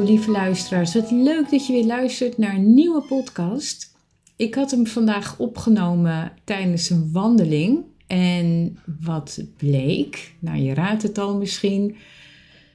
Lieve 0.00 0.30
luisteraars, 0.30 0.94
wat 0.94 1.10
leuk 1.10 1.50
dat 1.50 1.66
je 1.66 1.72
weer 1.72 1.84
luistert 1.84 2.38
naar 2.38 2.54
een 2.54 2.74
nieuwe 2.74 3.02
podcast. 3.02 3.96
Ik 4.36 4.54
had 4.54 4.70
hem 4.70 4.86
vandaag 4.86 5.38
opgenomen 5.38 6.32
tijdens 6.44 6.90
een 6.90 7.12
wandeling. 7.12 7.84
En 8.06 8.78
wat 9.00 9.44
bleek, 9.56 10.34
nou 10.38 10.58
je 10.58 10.74
raadt 10.74 11.02
het 11.02 11.18
al 11.18 11.36
misschien, 11.36 11.96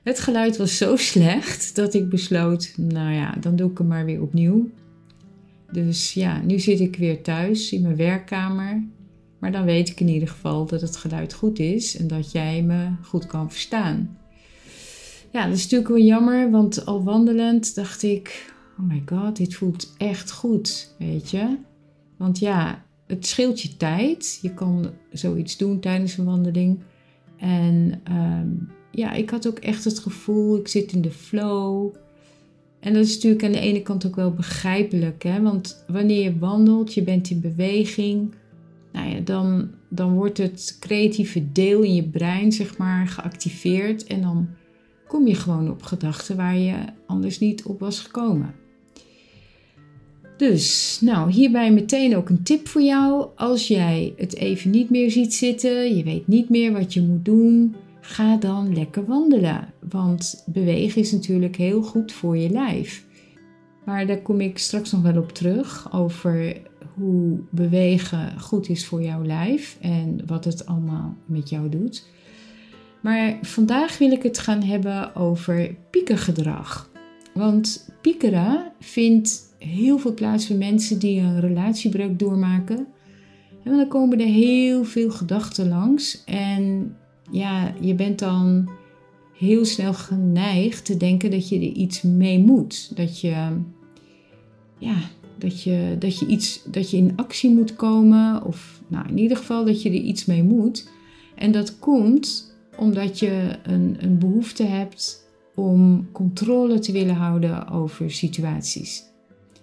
het 0.04 0.20
geluid 0.20 0.58
was 0.58 0.78
zo 0.78 0.96
slecht 0.96 1.76
dat 1.76 1.94
ik 1.94 2.10
besloot, 2.10 2.74
nou 2.78 3.14
ja, 3.14 3.36
dan 3.40 3.56
doe 3.56 3.72
ik 3.72 3.78
hem 3.78 3.88
maar 3.88 4.06
weer 4.06 4.22
opnieuw. 4.22 4.70
Dus 5.72 6.14
ja, 6.14 6.42
nu 6.42 6.60
zit 6.60 6.80
ik 6.80 6.96
weer 6.96 7.24
thuis 7.24 7.72
in 7.72 7.82
mijn 7.82 7.96
werkkamer. 7.96 8.84
Maar 9.40 9.52
dan 9.52 9.66
weet 9.66 9.90
ik 9.90 10.00
in 10.00 10.08
ieder 10.08 10.28
geval 10.28 10.66
dat 10.66 10.82
het 10.82 10.98
geluid 10.98 11.34
goed 11.34 11.60
is 11.60 11.98
en 11.98 12.08
dat 12.08 12.32
jij 12.32 12.62
me 12.62 12.90
goed 13.04 13.26
kan 13.26 13.52
verstaan. 13.52 14.18
Ja, 15.32 15.46
dat 15.46 15.56
is 15.56 15.64
natuurlijk 15.64 15.90
wel 15.90 16.02
jammer, 16.02 16.52
want 16.52 16.86
al 16.86 17.04
wandelend 17.04 17.76
dacht 17.76 18.04
ik: 18.04 18.54
oh 18.80 18.88
my 18.88 19.04
god, 19.06 19.38
dit 19.38 19.56
voelt 19.56 19.94
echt 19.98 20.32
goed, 20.32 20.96
weet 20.98 21.30
je. 21.30 21.58
Want 22.18 22.40
ja, 22.40 22.86
het 23.08 23.26
scheelt 23.26 23.62
je 23.62 23.78
tijd. 23.78 24.40
Je 24.42 24.54
kan 24.54 24.90
zoiets 25.12 25.58
doen 25.58 25.80
tijdens 25.80 26.18
een 26.18 26.26
wandeling. 26.26 26.80
En 27.38 28.02
ehm, 28.04 28.50
ja, 28.92 29.14
ik 29.14 29.30
had 29.30 29.48
ook 29.48 29.60
echt 29.60 29.84
het 29.84 30.00
gevoel, 30.00 30.58
ik 30.58 30.68
zit 30.68 30.92
in 30.92 31.02
de 31.02 31.12
flow. 31.12 31.96
En 32.80 32.94
dat 32.94 33.06
is 33.06 33.14
natuurlijk 33.14 33.44
aan 33.44 33.52
de 33.52 33.60
ene 33.60 33.82
kant 33.82 34.06
ook 34.06 34.16
wel 34.16 34.34
begrijpelijk, 34.34 35.24
hè? 35.24 35.42
want 35.42 35.84
wanneer 35.88 36.24
je 36.24 36.38
wandelt, 36.38 36.94
je 36.94 37.04
bent 37.04 37.30
in 37.30 37.42
beweging, 37.42 38.34
nou 38.92 39.10
ja, 39.10 39.20
dan, 39.20 39.70
dan 39.90 40.14
wordt 40.14 40.38
het 40.38 40.78
creatieve 40.80 41.52
deel 41.52 41.82
in 41.82 41.96
je 41.96 42.04
brein, 42.04 42.52
zeg 42.52 42.78
maar, 42.78 43.08
geactiveerd. 43.08 44.04
En 44.04 44.22
dan 44.22 44.48
kom 45.08 45.28
je 45.28 45.36
gewoon 45.36 45.72
op 45.72 45.84
gedachten 45.84 46.36
waar 46.36 46.58
je 46.58 46.76
anders 47.06 47.40
niet 47.40 47.64
op 47.64 47.80
was 47.80 48.00
gekomen. 48.00 48.54
Dus, 50.38 50.98
nou, 51.02 51.32
hierbij 51.32 51.72
meteen 51.72 52.16
ook 52.16 52.30
een 52.30 52.44
tip 52.44 52.68
voor 52.68 52.82
jou. 52.82 53.28
Als 53.36 53.68
jij 53.68 54.14
het 54.18 54.36
even 54.36 54.70
niet 54.70 54.90
meer 54.90 55.12
ziet 55.12 55.34
zitten, 55.34 55.96
je 55.96 56.04
weet 56.04 56.28
niet 56.28 56.50
meer 56.50 56.72
wat 56.72 56.94
je 56.94 57.02
moet 57.02 57.26
doen, 57.26 57.76
ga 58.02 58.38
dan 58.38 58.74
lekker 58.74 59.06
wandelen. 59.06 59.74
Want 59.90 60.44
bewegen 60.46 61.02
is 61.02 61.12
natuurlijk 61.12 61.56
heel 61.56 61.82
goed 61.82 62.12
voor 62.12 62.38
je 62.38 62.50
lijf. 62.50 63.06
Maar 63.86 64.08
daar 64.08 64.22
kom 64.22 64.42
ik 64.42 64.58
straks 64.58 64.92
nog 64.92 65.02
wel 65.02 65.18
op 65.18 65.32
terug 65.32 65.94
over 65.94 66.62
hoe 66.94 67.40
bewegen 67.50 68.40
goed 68.40 68.70
is 68.70 68.86
voor 68.86 69.02
jouw 69.04 69.24
lijf 69.24 69.78
en 69.82 70.22
wat 70.26 70.46
het 70.46 70.66
allemaal 70.66 71.16
met 71.26 71.50
jou 71.50 71.70
doet. 71.70 72.06
Maar 73.02 73.38
vandaag 73.42 73.98
wil 73.98 74.12
ik 74.12 74.24
het 74.24 74.38
gaan 74.38 74.64
hebben 74.64 75.16
over 75.16 75.76
piekergedrag. 75.90 76.90
Want 77.34 77.90
piekeren 78.02 78.72
vindt 78.80 79.56
heel 79.60 79.98
veel 79.98 80.14
plaats 80.14 80.48
voor 80.48 80.56
mensen 80.56 81.00
die 81.00 81.20
een 81.20 81.40
relatiebreuk 81.40 82.20
doormaken. 82.20 82.88
En 83.64 83.78
dan 83.78 83.88
komen 83.88 84.20
er 84.20 84.28
heel 84.28 84.84
veel 84.84 85.12
gedachten 85.12 85.68
langs. 85.68 86.24
En 86.26 86.96
ja, 87.32 87.74
je 87.80 87.96
bent 87.96 88.20
dan 88.20 88.70
heel 89.38 89.66
snel 89.66 89.94
geneigd 89.94 90.86
te 90.86 90.98
denken 90.98 91.32
dat 91.32 91.50
je 91.50 91.56
er 91.56 91.62
iets 91.62 92.02
mee 92.02 92.40
moet. 92.40 92.96
Dat 92.96 93.20
je, 93.20 93.58
ja, 94.78 94.98
dat 95.38 95.64
je, 95.64 95.96
dat 96.00 96.20
je, 96.20 96.26
iets, 96.26 96.64
dat 96.72 96.90
je 96.92 96.98
in 96.98 97.14
actie 97.16 97.50
moet 97.50 97.76
komen. 97.76 98.46
Of 98.46 98.82
nou, 98.88 99.08
in 99.08 99.18
ieder 99.18 99.38
geval 99.38 99.66
dat 99.66 99.82
je 99.82 99.90
er 99.90 99.96
iets 99.96 100.26
mee 100.26 100.44
moet. 100.44 100.90
En 101.36 101.52
dat 101.52 101.80
komt 101.80 102.57
omdat 102.78 103.20
je 103.20 103.56
een, 103.64 103.98
een 104.00 104.18
behoefte 104.18 104.64
hebt 104.64 105.26
om 105.56 106.10
controle 106.12 106.80
te 106.80 106.92
willen 106.92 107.16
houden 107.16 107.68
over 107.68 108.12
situaties. 108.12 109.04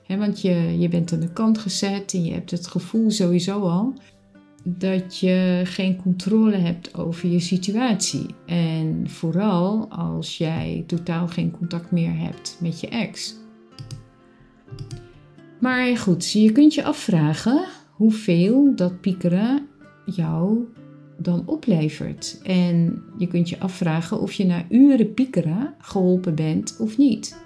want 0.08 0.40
je, 0.40 0.78
je 0.78 0.88
bent 0.88 1.12
aan 1.12 1.20
de 1.20 1.32
kant 1.32 1.58
gezet 1.58 2.14
en 2.14 2.24
je 2.24 2.32
hebt 2.32 2.50
het 2.50 2.66
gevoel 2.66 3.10
sowieso 3.10 3.60
al 3.60 3.94
dat 4.64 5.18
je 5.18 5.60
geen 5.64 5.96
controle 5.96 6.56
hebt 6.56 6.94
over 6.94 7.28
je 7.28 7.40
situatie. 7.40 8.26
En 8.46 9.10
vooral 9.10 9.88
als 9.88 10.38
jij 10.38 10.84
totaal 10.86 11.28
geen 11.28 11.50
contact 11.50 11.90
meer 11.90 12.18
hebt 12.18 12.56
met 12.60 12.80
je 12.80 12.88
ex. 12.88 13.34
Maar 15.60 15.96
goed, 15.96 16.32
je 16.32 16.52
kunt 16.52 16.74
je 16.74 16.84
afvragen 16.84 17.64
hoeveel 17.90 18.76
dat 18.76 19.00
piekeren 19.00 19.66
jou 20.04 20.58
dan 21.16 21.42
oplevert. 21.46 22.40
En 22.42 23.02
je 23.18 23.26
kunt 23.26 23.48
je 23.48 23.60
afvragen 23.60 24.20
of 24.20 24.32
je 24.32 24.46
na 24.46 24.64
uren 24.70 25.14
piekeren 25.14 25.74
geholpen 25.78 26.34
bent 26.34 26.76
of 26.78 26.98
niet. 26.98 27.42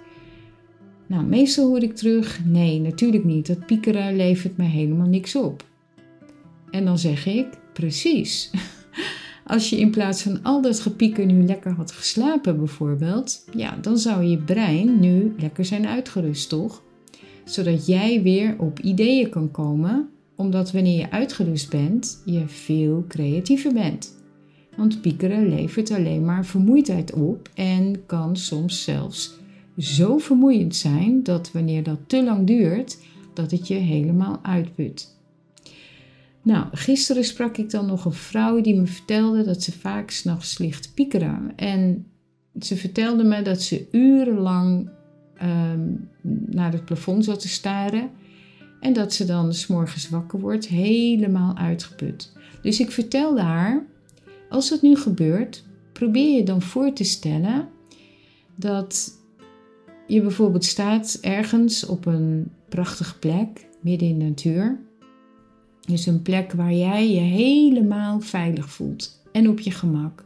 Nou, 1.07 1.25
meestal 1.25 1.67
hoor 1.67 1.83
ik 1.83 1.95
terug: 1.95 2.39
nee, 2.45 2.79
natuurlijk 2.79 3.23
niet. 3.23 3.47
Dat 3.47 3.65
piekeren 3.65 4.15
levert 4.15 4.57
mij 4.57 4.67
helemaal 4.67 5.07
niks 5.07 5.35
op. 5.35 5.63
En 6.71 6.85
dan 6.85 6.97
zeg 6.97 7.25
ik: 7.25 7.47
precies. 7.73 8.51
Als 9.45 9.69
je 9.69 9.79
in 9.79 9.91
plaats 9.91 10.21
van 10.21 10.43
al 10.43 10.61
dat 10.61 10.79
gepieker 10.79 11.25
nu 11.25 11.45
lekker 11.45 11.71
had 11.71 11.91
geslapen, 11.91 12.57
bijvoorbeeld, 12.57 13.45
ja, 13.55 13.77
dan 13.81 13.97
zou 13.97 14.23
je 14.23 14.37
brein 14.37 14.99
nu 14.99 15.33
lekker 15.37 15.65
zijn 15.65 15.87
uitgerust, 15.87 16.49
toch? 16.49 16.83
Zodat 17.45 17.85
jij 17.85 18.21
weer 18.21 18.55
op 18.59 18.79
ideeën 18.79 19.29
kan 19.29 19.51
komen 19.51 20.09
omdat 20.39 20.71
wanneer 20.71 20.99
je 20.99 21.11
uitgerust 21.11 21.69
bent, 21.69 22.21
je 22.25 22.47
veel 22.47 23.05
creatiever 23.07 23.73
bent. 23.73 24.15
Want 24.77 25.01
piekeren 25.01 25.49
levert 25.49 25.91
alleen 25.91 26.25
maar 26.25 26.45
vermoeidheid 26.45 27.13
op 27.13 27.49
en 27.53 28.05
kan 28.05 28.37
soms 28.37 28.83
zelfs 28.83 29.37
zo 29.77 30.17
vermoeiend 30.17 30.75
zijn 30.75 31.23
dat 31.23 31.51
wanneer 31.51 31.83
dat 31.83 31.97
te 32.07 32.23
lang 32.23 32.47
duurt, 32.47 32.97
dat 33.33 33.51
het 33.51 33.67
je 33.67 33.73
helemaal 33.73 34.39
uitput. 34.41 35.17
Nou, 36.41 36.65
gisteren 36.71 37.23
sprak 37.23 37.57
ik 37.57 37.69
dan 37.69 37.85
nog 37.85 38.05
een 38.05 38.11
vrouw 38.11 38.61
die 38.61 38.75
me 38.75 38.85
vertelde 38.85 39.43
dat 39.43 39.63
ze 39.63 39.71
vaak 39.71 40.09
s'nachts 40.09 40.57
ligt 40.57 40.93
piekeren. 40.93 41.51
En 41.55 42.05
ze 42.59 42.75
vertelde 42.75 43.23
me 43.23 43.41
dat 43.41 43.61
ze 43.61 43.87
urenlang 43.91 44.89
um, 45.43 46.09
naar 46.45 46.71
het 46.71 46.85
plafond 46.85 47.25
zat 47.25 47.39
te 47.39 47.47
staren 47.47 48.09
en 48.79 48.93
dat 48.93 49.13
ze 49.13 49.25
dan 49.25 49.53
s 49.53 49.67
morgens 49.67 50.09
wakker 50.09 50.39
wordt, 50.39 50.67
helemaal 50.67 51.57
uitgeput. 51.57 52.31
Dus 52.61 52.79
ik 52.79 52.91
vertelde 52.91 53.41
haar: 53.41 53.85
als 54.49 54.69
het 54.69 54.81
nu 54.81 54.95
gebeurt, 54.95 55.63
probeer 55.93 56.35
je 56.35 56.43
dan 56.43 56.61
voor 56.61 56.93
te 56.93 57.03
stellen 57.03 57.67
dat 58.55 59.17
je 60.07 60.21
bijvoorbeeld 60.21 60.65
staat 60.65 61.17
ergens 61.21 61.85
op 61.85 62.05
een 62.05 62.51
prachtige 62.69 63.19
plek, 63.19 63.67
midden 63.81 64.07
in 64.07 64.19
de 64.19 64.25
natuur. 64.25 64.79
Dus 65.85 66.05
een 66.05 66.21
plek 66.21 66.51
waar 66.51 66.73
jij 66.73 67.11
je 67.11 67.19
helemaal 67.19 68.19
veilig 68.19 68.69
voelt 68.69 69.21
en 69.31 69.49
op 69.49 69.59
je 69.59 69.71
gemak. 69.71 70.23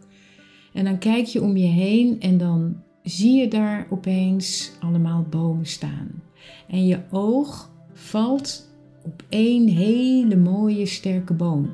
En 0.74 0.86
dan 0.86 0.98
kijk 0.98 1.26
je 1.26 1.42
om 1.42 1.58
je 1.58 1.68
heen 1.68 2.22
en 2.22 2.38
dan 2.38 2.76
zie 3.04 3.40
je 3.40 3.48
daar 3.48 3.88
opeens 3.90 4.72
allemaal 4.80 5.26
bomen 5.30 5.66
staan. 5.66 6.22
En 6.68 6.86
je 6.86 7.00
oog 7.12 7.72
valt 8.04 8.70
op 9.04 9.24
één 9.30 9.68
hele 9.68 10.36
mooie 10.36 10.86
sterke 10.86 11.34
boom. 11.34 11.70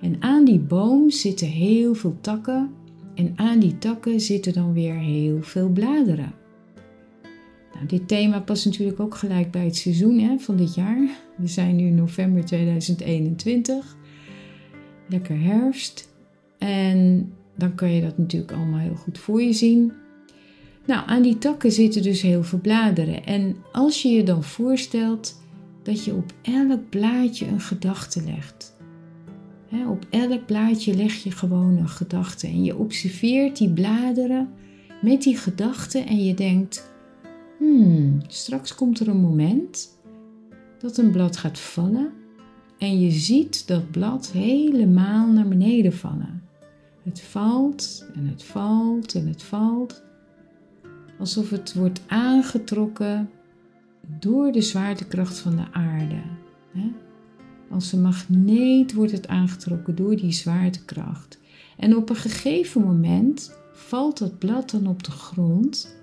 En 0.00 0.16
aan 0.18 0.44
die 0.44 0.58
boom 0.58 1.10
zitten 1.10 1.46
heel 1.46 1.94
veel 1.94 2.16
takken 2.20 2.70
en 3.14 3.32
aan 3.36 3.58
die 3.58 3.78
takken 3.78 4.20
zitten 4.20 4.52
dan 4.52 4.72
weer 4.72 4.94
heel 4.94 5.42
veel 5.42 5.68
bladeren. 5.68 6.32
Nou, 7.74 7.86
dit 7.86 8.08
thema 8.08 8.40
past 8.40 8.64
natuurlijk 8.64 9.00
ook 9.00 9.14
gelijk 9.14 9.50
bij 9.50 9.64
het 9.64 9.76
seizoen 9.76 10.18
hè, 10.18 10.38
van 10.38 10.56
dit 10.56 10.74
jaar. 10.74 11.08
We 11.36 11.46
zijn 11.46 11.76
nu 11.76 11.90
november 11.90 12.44
2021. 12.44 13.96
Lekker 15.08 15.40
herfst. 15.40 16.08
En 16.58 17.32
dan 17.56 17.74
kan 17.74 17.92
je 17.92 18.00
dat 18.00 18.18
natuurlijk 18.18 18.52
allemaal 18.52 18.80
heel 18.80 18.94
goed 18.94 19.18
voor 19.18 19.42
je 19.42 19.52
zien. 19.52 19.92
Nou, 20.86 21.08
aan 21.08 21.22
die 21.22 21.38
takken 21.38 21.72
zitten 21.72 22.02
dus 22.02 22.22
heel 22.22 22.42
veel 22.42 22.58
bladeren. 22.58 23.24
En 23.24 23.56
als 23.72 24.02
je 24.02 24.08
je 24.08 24.22
dan 24.22 24.42
voorstelt 24.42 25.44
dat 25.86 26.04
je 26.04 26.14
op 26.14 26.32
elk 26.42 26.88
blaadje 26.88 27.46
een 27.46 27.60
gedachte 27.60 28.22
legt. 28.24 28.74
op 29.88 30.06
elk 30.10 30.46
blaadje 30.46 30.94
leg 30.94 31.14
je 31.14 31.30
gewoon 31.30 31.76
een 31.76 31.88
gedachte 31.88 32.46
en 32.46 32.64
je 32.64 32.76
observeert 32.76 33.56
die 33.56 33.70
bladeren 33.70 34.48
met 35.02 35.22
die 35.22 35.36
gedachten 35.36 36.06
en 36.06 36.24
je 36.24 36.34
denkt, 36.34 36.92
hmm, 37.58 38.20
straks 38.26 38.74
komt 38.74 39.00
er 39.00 39.08
een 39.08 39.20
moment 39.20 39.98
dat 40.78 40.96
een 40.96 41.10
blad 41.10 41.36
gaat 41.36 41.58
vallen 41.58 42.12
en 42.78 43.00
je 43.00 43.10
ziet 43.10 43.66
dat 43.66 43.90
blad 43.90 44.30
helemaal 44.30 45.26
naar 45.26 45.48
beneden 45.48 45.92
vallen. 45.92 46.42
Het 47.02 47.20
valt 47.20 48.06
en 48.14 48.26
het 48.26 48.42
valt 48.42 49.14
en 49.14 49.26
het 49.26 49.42
valt. 49.42 50.02
Alsof 51.18 51.50
het 51.50 51.74
wordt 51.74 52.00
aangetrokken 52.06 53.30
door 54.18 54.52
de 54.52 54.60
zwaartekracht 54.60 55.38
van 55.38 55.56
de 55.56 55.72
aarde. 55.72 56.22
Als 57.70 57.92
een 57.92 58.02
magneet 58.02 58.94
wordt 58.94 59.12
het 59.12 59.28
aangetrokken 59.28 59.94
door 59.94 60.16
die 60.16 60.32
zwaartekracht. 60.32 61.38
En 61.76 61.96
op 61.96 62.10
een 62.10 62.16
gegeven 62.16 62.82
moment 62.82 63.52
valt 63.72 64.18
dat 64.18 64.38
blad 64.38 64.70
dan 64.70 64.86
op 64.86 65.02
de 65.02 65.10
grond. 65.10 65.96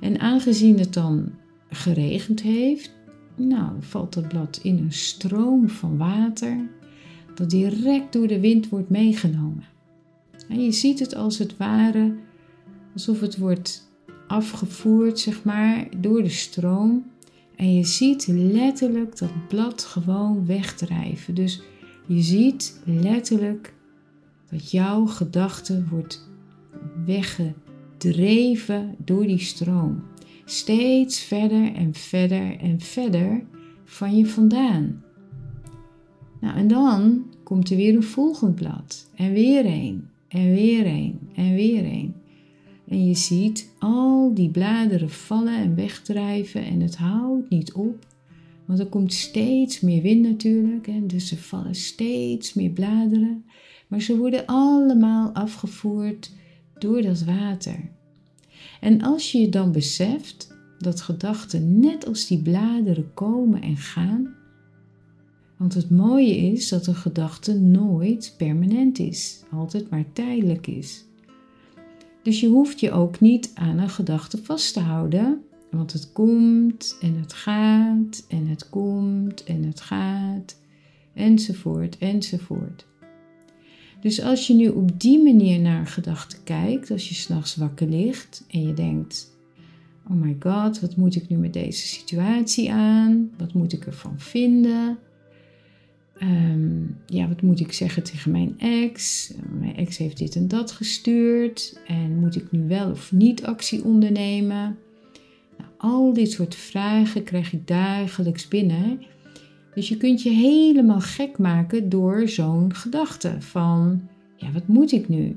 En 0.00 0.18
aangezien 0.18 0.78
het 0.78 0.92
dan 0.92 1.32
geregend 1.70 2.42
heeft, 2.42 2.92
nou, 3.36 3.72
valt 3.80 4.14
dat 4.14 4.28
blad 4.28 4.60
in 4.62 4.78
een 4.78 4.92
stroom 4.92 5.68
van 5.68 5.96
water 5.96 6.68
dat 7.34 7.50
direct 7.50 8.12
door 8.12 8.26
de 8.26 8.40
wind 8.40 8.68
wordt 8.68 8.90
meegenomen. 8.90 9.64
En 10.48 10.64
je 10.64 10.72
ziet 10.72 10.98
het 10.98 11.14
als 11.14 11.38
het 11.38 11.56
ware 11.56 12.14
alsof 12.92 13.20
het 13.20 13.38
wordt 13.38 13.90
afgevoerd, 14.26 15.18
zeg 15.18 15.44
maar, 15.44 15.86
door 15.96 16.22
de 16.22 16.28
stroom. 16.28 17.04
En 17.60 17.74
je 17.74 17.84
ziet 17.84 18.26
letterlijk 18.26 19.18
dat 19.18 19.48
blad 19.48 19.84
gewoon 19.84 20.46
wegdrijven. 20.46 21.34
Dus 21.34 21.62
je 22.06 22.22
ziet 22.22 22.80
letterlijk 22.84 23.74
dat 24.50 24.70
jouw 24.70 25.06
gedachte 25.06 25.84
wordt 25.90 26.30
weggedreven 27.06 28.94
door 29.04 29.26
die 29.26 29.38
stroom. 29.38 30.02
Steeds 30.44 31.20
verder 31.20 31.74
en 31.74 31.94
verder 31.94 32.56
en 32.56 32.80
verder 32.80 33.42
van 33.84 34.16
je 34.16 34.26
vandaan. 34.26 35.02
Nou, 36.40 36.56
en 36.56 36.68
dan 36.68 37.24
komt 37.42 37.70
er 37.70 37.76
weer 37.76 37.94
een 37.94 38.02
volgend 38.02 38.54
blad. 38.54 39.10
En 39.14 39.32
weer 39.32 39.66
een. 39.66 40.08
En 40.28 40.52
weer 40.52 40.86
een. 40.86 41.18
En 41.34 41.54
weer 41.54 41.84
een. 41.84 42.14
En 42.90 43.06
je 43.06 43.14
ziet 43.14 43.70
al 43.78 44.34
die 44.34 44.50
bladeren 44.50 45.10
vallen 45.10 45.56
en 45.56 45.74
wegdrijven 45.74 46.64
en 46.64 46.80
het 46.80 46.96
houdt 46.96 47.50
niet 47.50 47.72
op. 47.72 48.06
Want 48.64 48.78
er 48.78 48.86
komt 48.86 49.12
steeds 49.12 49.80
meer 49.80 50.02
wind 50.02 50.22
natuurlijk. 50.22 50.86
En 50.86 51.06
dus 51.06 51.30
er 51.30 51.36
vallen 51.36 51.74
steeds 51.74 52.54
meer 52.54 52.70
bladeren. 52.70 53.44
Maar 53.88 54.00
ze 54.00 54.16
worden 54.16 54.46
allemaal 54.46 55.32
afgevoerd 55.32 56.32
door 56.78 57.02
dat 57.02 57.22
water. 57.22 57.90
En 58.80 59.02
als 59.02 59.32
je 59.32 59.38
je 59.38 59.48
dan 59.48 59.72
beseft 59.72 60.56
dat 60.78 61.00
gedachten 61.00 61.80
net 61.80 62.06
als 62.06 62.26
die 62.26 62.42
bladeren 62.42 63.14
komen 63.14 63.62
en 63.62 63.76
gaan. 63.76 64.34
Want 65.56 65.74
het 65.74 65.90
mooie 65.90 66.36
is 66.36 66.68
dat 66.68 66.86
een 66.86 66.94
gedachte 66.94 67.60
nooit 67.60 68.34
permanent 68.36 68.98
is, 68.98 69.42
altijd 69.52 69.90
maar 69.90 70.12
tijdelijk 70.12 70.66
is. 70.66 71.04
Dus 72.22 72.40
je 72.40 72.48
hoeft 72.48 72.80
je 72.80 72.92
ook 72.92 73.20
niet 73.20 73.50
aan 73.54 73.78
een 73.78 73.90
gedachte 73.90 74.38
vast 74.42 74.72
te 74.72 74.80
houden, 74.80 75.44
want 75.70 75.92
het 75.92 76.12
komt 76.12 76.96
en 77.00 77.18
het 77.20 77.32
gaat 77.32 78.24
en 78.28 78.46
het 78.46 78.68
komt 78.68 79.44
en 79.44 79.64
het 79.64 79.80
gaat, 79.80 80.56
enzovoort, 81.14 81.98
enzovoort. 81.98 82.86
Dus 84.00 84.22
als 84.22 84.46
je 84.46 84.54
nu 84.54 84.68
op 84.68 85.00
die 85.00 85.22
manier 85.22 85.60
naar 85.60 85.80
een 85.80 85.86
gedachte 85.86 86.36
kijkt, 86.44 86.90
als 86.90 87.08
je 87.08 87.14
s'nachts 87.14 87.56
wakker 87.56 87.88
ligt 87.88 88.44
en 88.50 88.66
je 88.66 88.74
denkt: 88.74 89.38
Oh 90.10 90.16
my 90.16 90.36
god, 90.38 90.80
wat 90.80 90.96
moet 90.96 91.16
ik 91.16 91.28
nu 91.28 91.36
met 91.36 91.52
deze 91.52 91.86
situatie 91.86 92.72
aan? 92.72 93.30
Wat 93.38 93.52
moet 93.52 93.72
ik 93.72 93.86
ervan 93.86 94.18
vinden? 94.20 94.98
Ehm, 96.20 96.82
ja, 97.06 97.28
wat 97.28 97.42
moet 97.42 97.60
ik 97.60 97.72
zeggen 97.72 98.02
tegen 98.02 98.30
mijn 98.30 98.58
ex? 98.58 99.30
Mijn 99.60 99.76
ex 99.76 99.96
heeft 99.98 100.18
dit 100.18 100.36
en 100.36 100.48
dat 100.48 100.70
gestuurd. 100.70 101.80
En 101.86 102.18
moet 102.18 102.36
ik 102.36 102.50
nu 102.50 102.68
wel 102.68 102.90
of 102.90 103.12
niet 103.12 103.44
actie 103.44 103.84
ondernemen? 103.84 104.78
Nou, 105.58 105.70
al 105.78 106.12
dit 106.12 106.30
soort 106.30 106.54
vragen 106.54 107.24
krijg 107.24 107.52
ik 107.52 107.66
dagelijks 107.66 108.48
binnen. 108.48 109.00
Dus 109.74 109.88
je 109.88 109.96
kunt 109.96 110.22
je 110.22 110.30
helemaal 110.30 111.00
gek 111.00 111.38
maken 111.38 111.88
door 111.88 112.28
zo'n 112.28 112.74
gedachte 112.74 113.36
van, 113.38 114.08
ja, 114.36 114.52
wat 114.52 114.66
moet 114.66 114.92
ik 114.92 115.08
nu? 115.08 115.36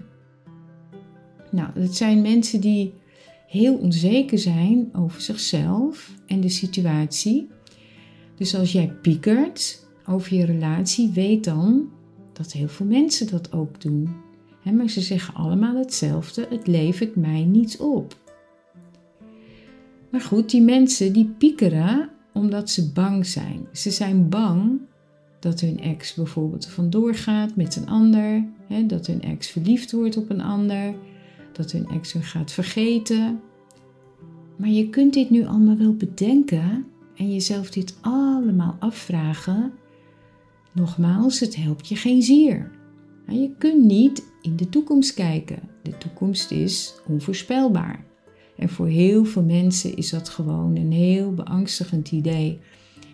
Nou, 1.51 1.69
het 1.79 1.95
zijn 1.95 2.21
mensen 2.21 2.62
die 2.62 2.94
heel 3.47 3.75
onzeker 3.75 4.39
zijn 4.39 4.89
over 4.94 5.21
zichzelf 5.21 6.12
en 6.27 6.41
de 6.41 6.50
situatie. 6.50 7.47
Dus 8.36 8.56
als 8.56 8.71
jij 8.71 8.88
piekert 9.01 9.82
over 10.07 10.38
je 10.38 10.45
relatie, 10.45 11.11
weet 11.11 11.44
dan 11.44 11.89
dat 12.33 12.51
heel 12.51 12.67
veel 12.67 12.85
mensen 12.85 13.27
dat 13.31 13.51
ook 13.51 13.81
doen. 13.81 14.09
maar 14.63 14.89
ze 14.89 15.01
zeggen 15.01 15.33
allemaal 15.33 15.75
hetzelfde: 15.75 16.47
het 16.50 16.67
levert 16.67 17.15
mij 17.15 17.44
niets 17.44 17.77
op. 17.77 18.15
Maar 20.09 20.21
goed, 20.21 20.50
die 20.50 20.61
mensen 20.61 21.13
die 21.13 21.33
piekeren 21.38 22.09
omdat 22.33 22.69
ze 22.69 22.91
bang 22.91 23.25
zijn. 23.25 23.67
Ze 23.71 23.91
zijn 23.91 24.29
bang 24.29 24.79
dat 25.39 25.59
hun 25.59 25.79
ex 25.79 26.13
bijvoorbeeld 26.13 26.65
vandoor 26.65 27.15
gaat 27.15 27.55
met 27.55 27.75
een 27.75 27.89
ander, 27.89 28.45
dat 28.88 29.07
hun 29.07 29.21
ex 29.21 29.50
verliefd 29.50 29.91
wordt 29.91 30.17
op 30.17 30.29
een 30.29 30.41
ander, 30.41 30.95
dat 31.51 31.71
hun 31.71 31.88
ex 31.88 32.13
hun 32.13 32.23
gaat 32.23 32.51
vergeten. 32.51 33.39
Maar 34.55 34.69
je 34.69 34.89
kunt 34.89 35.13
dit 35.13 35.29
nu 35.29 35.45
allemaal 35.45 35.77
wel 35.77 35.94
bedenken 35.94 36.85
en 37.15 37.33
jezelf 37.33 37.69
dit 37.69 37.97
allemaal 38.01 38.75
afvragen. 38.79 39.73
Nogmaals, 40.73 41.39
het 41.39 41.55
helpt 41.55 41.87
je 41.87 41.95
geen 41.95 42.21
zier. 42.21 42.71
Je 43.27 43.51
kunt 43.57 43.83
niet 43.83 44.23
in 44.41 44.55
de 44.55 44.69
toekomst 44.69 45.13
kijken. 45.13 45.59
De 45.81 45.97
toekomst 45.97 46.51
is 46.51 46.93
onvoorspelbaar. 47.07 48.05
En 48.57 48.69
voor 48.69 48.87
heel 48.87 49.25
veel 49.25 49.43
mensen 49.43 49.95
is 49.95 50.09
dat 50.09 50.29
gewoon 50.29 50.75
een 50.75 50.91
heel 50.91 51.33
beangstigend 51.33 52.11
idee. 52.11 52.59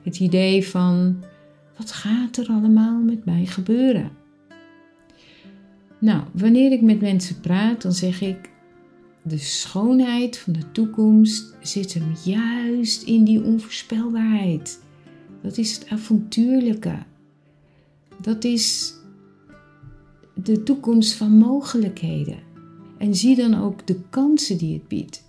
Het 0.03 0.19
idee 0.19 0.67
van, 0.67 1.23
wat 1.77 1.91
gaat 1.91 2.37
er 2.37 2.47
allemaal 2.47 2.99
met 2.99 3.25
mij 3.25 3.45
gebeuren? 3.45 4.11
Nou, 5.99 6.23
wanneer 6.33 6.71
ik 6.71 6.81
met 6.81 7.01
mensen 7.01 7.39
praat, 7.39 7.81
dan 7.81 7.93
zeg 7.93 8.21
ik, 8.21 8.49
de 9.21 9.37
schoonheid 9.37 10.37
van 10.37 10.53
de 10.53 10.71
toekomst 10.71 11.55
zit 11.61 11.93
hem 11.93 12.13
juist 12.23 13.03
in 13.03 13.23
die 13.23 13.43
onvoorspelbaarheid. 13.43 14.83
Dat 15.41 15.57
is 15.57 15.73
het 15.75 15.89
avontuurlijke. 15.89 16.97
Dat 18.21 18.43
is 18.43 18.93
de 20.33 20.63
toekomst 20.63 21.13
van 21.13 21.31
mogelijkheden. 21.31 22.37
En 22.97 23.15
zie 23.15 23.35
dan 23.35 23.55
ook 23.55 23.87
de 23.87 23.99
kansen 24.09 24.57
die 24.57 24.73
het 24.73 24.87
biedt. 24.87 25.23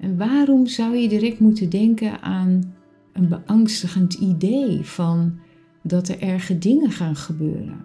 En 0.00 0.16
waarom 0.16 0.66
zou 0.66 0.96
je 0.96 1.08
direct 1.08 1.38
moeten 1.38 1.70
denken 1.70 2.22
aan 2.22 2.74
een 3.12 3.28
beangstigend 3.28 4.14
idee 4.14 4.84
van 4.84 5.38
dat 5.82 6.08
er 6.08 6.20
erge 6.20 6.58
dingen 6.58 6.90
gaan 6.90 7.16
gebeuren? 7.16 7.84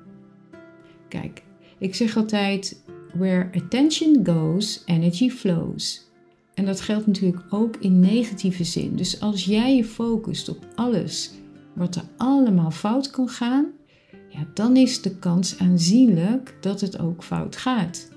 Kijk, 1.07 1.43
ik 1.77 1.95
zeg 1.95 2.17
altijd: 2.17 2.83
where 3.13 3.49
attention 3.53 4.25
goes, 4.25 4.83
energy 4.85 5.29
flows. 5.29 6.09
En 6.53 6.65
dat 6.65 6.81
geldt 6.81 7.07
natuurlijk 7.07 7.43
ook 7.49 7.75
in 7.75 7.99
negatieve 7.99 8.63
zin. 8.63 8.95
Dus 8.95 9.19
als 9.19 9.45
jij 9.45 9.75
je 9.75 9.85
focust 9.85 10.49
op 10.49 10.65
alles 10.75 11.31
wat 11.73 11.95
er 11.95 12.03
allemaal 12.17 12.71
fout 12.71 13.09
kan 13.09 13.29
gaan, 13.29 13.65
ja, 14.31 14.47
dan 14.53 14.75
is 14.75 15.01
de 15.01 15.15
kans 15.15 15.59
aanzienlijk 15.59 16.57
dat 16.61 16.81
het 16.81 16.99
ook 16.99 17.23
fout 17.23 17.55
gaat. 17.55 18.11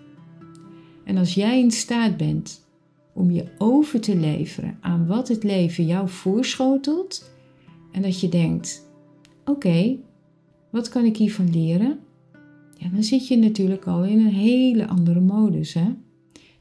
En 1.04 1.16
als 1.16 1.34
jij 1.34 1.60
in 1.60 1.70
staat 1.70 2.16
bent 2.16 2.64
om 3.14 3.30
je 3.30 3.44
over 3.58 4.00
te 4.00 4.16
leveren 4.16 4.78
aan 4.80 5.06
wat 5.06 5.28
het 5.28 5.42
leven 5.42 5.86
jou 5.86 6.08
voorschotelt. 6.08 7.30
En 7.92 8.02
dat 8.02 8.20
je 8.20 8.28
denkt: 8.28 8.88
oké, 9.44 9.96
wat 10.70 10.88
kan 10.88 11.04
ik 11.04 11.16
hiervan 11.16 11.50
leren? 11.50 11.98
Ja, 12.78 12.88
dan 12.88 13.02
zit 13.02 13.28
je 13.28 13.36
natuurlijk 13.36 13.86
al 13.86 14.04
in 14.04 14.18
een 14.18 14.34
hele 14.34 14.86
andere 14.86 15.20
modus. 15.20 15.74
Hè? 15.74 15.94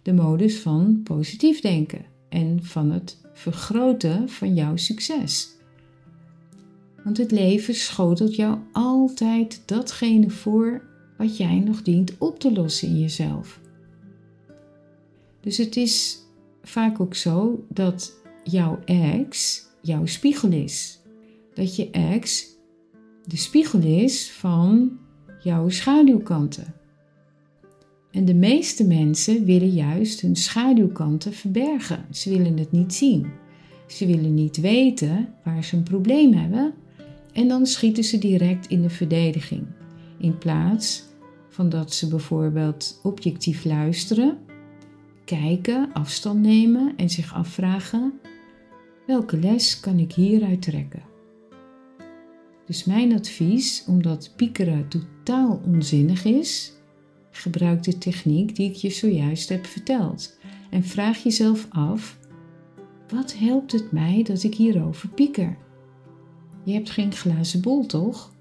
De 0.01 0.13
modus 0.13 0.59
van 0.59 1.01
positief 1.03 1.61
denken 1.61 2.05
en 2.29 2.63
van 2.63 2.91
het 2.91 3.21
vergroten 3.33 4.29
van 4.29 4.53
jouw 4.53 4.75
succes. 4.75 5.55
Want 7.03 7.17
het 7.17 7.31
leven 7.31 7.75
schotelt 7.75 8.35
jou 8.35 8.57
altijd 8.71 9.61
datgene 9.65 10.29
voor 10.29 10.81
wat 11.17 11.37
jij 11.37 11.59
nog 11.59 11.81
dient 11.81 12.17
op 12.17 12.39
te 12.39 12.51
lossen 12.51 12.87
in 12.87 12.99
jezelf. 12.99 13.61
Dus 15.39 15.57
het 15.57 15.75
is 15.75 16.17
vaak 16.61 16.99
ook 16.99 17.15
zo 17.15 17.65
dat 17.69 18.13
jouw 18.43 18.79
ex 18.85 19.61
jouw 19.81 20.05
spiegel 20.05 20.51
is. 20.51 20.99
Dat 21.53 21.75
je 21.75 21.89
ex 21.89 22.45
de 23.25 23.37
spiegel 23.37 23.81
is 23.81 24.31
van 24.31 24.97
jouw 25.39 25.69
schaduwkanten. 25.69 26.73
En 28.11 28.25
de 28.25 28.33
meeste 28.33 28.87
mensen 28.87 29.45
willen 29.45 29.73
juist 29.73 30.21
hun 30.21 30.35
schaduwkanten 30.35 31.33
verbergen. 31.33 32.05
Ze 32.11 32.29
willen 32.29 32.57
het 32.57 32.71
niet 32.71 32.93
zien. 32.93 33.27
Ze 33.87 34.05
willen 34.05 34.33
niet 34.33 34.57
weten 34.57 35.33
waar 35.43 35.63
ze 35.63 35.75
een 35.75 35.83
probleem 35.83 36.33
hebben 36.33 36.73
en 37.33 37.47
dan 37.47 37.65
schieten 37.65 38.03
ze 38.03 38.17
direct 38.17 38.67
in 38.67 38.81
de 38.81 38.89
verdediging. 38.89 39.65
In 40.17 40.37
plaats 40.37 41.03
van 41.49 41.69
dat 41.69 41.93
ze 41.93 42.07
bijvoorbeeld 42.07 42.99
objectief 43.03 43.65
luisteren, 43.65 44.37
kijken, 45.25 45.89
afstand 45.93 46.41
nemen 46.41 46.93
en 46.97 47.09
zich 47.09 47.33
afvragen: 47.33 48.13
welke 49.07 49.37
les 49.37 49.79
kan 49.79 49.99
ik 49.99 50.13
hieruit 50.13 50.61
trekken? 50.61 51.03
Dus 52.65 52.83
mijn 52.83 53.13
advies, 53.13 53.83
omdat 53.87 54.33
piekeren 54.35 54.87
totaal 54.87 55.61
onzinnig 55.65 56.25
is, 56.25 56.73
gebruik 57.31 57.83
de 57.83 57.97
techniek 57.97 58.55
die 58.55 58.69
ik 58.69 58.75
je 58.75 58.89
zojuist 58.89 59.49
heb 59.49 59.65
verteld 59.65 60.37
en 60.69 60.83
vraag 60.83 61.23
jezelf 61.23 61.67
af: 61.69 62.17
wat 63.07 63.37
helpt 63.37 63.71
het 63.71 63.91
mij 63.91 64.23
dat 64.23 64.43
ik 64.43 64.55
hierover 64.55 65.09
pieker? 65.09 65.57
Je 66.63 66.73
hebt 66.73 66.89
geen 66.89 67.11
glazen 67.11 67.61
bol, 67.61 67.85
toch? 67.85 68.31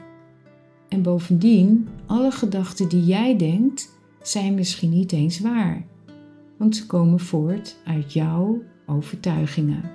En 0.89 1.03
bovendien, 1.03 1.89
alle 2.07 2.31
gedachten 2.31 2.89
die 2.89 3.05
jij 3.05 3.37
denkt, 3.37 4.01
zijn 4.23 4.55
misschien 4.55 4.91
niet 4.91 5.13
eens 5.13 5.41
waar, 5.41 5.87
want 6.57 6.77
ze 6.77 6.87
komen 6.87 7.21
voort 7.21 7.77
uit 7.85 8.13
jouw 8.13 8.63
overtuigingen. 8.87 9.91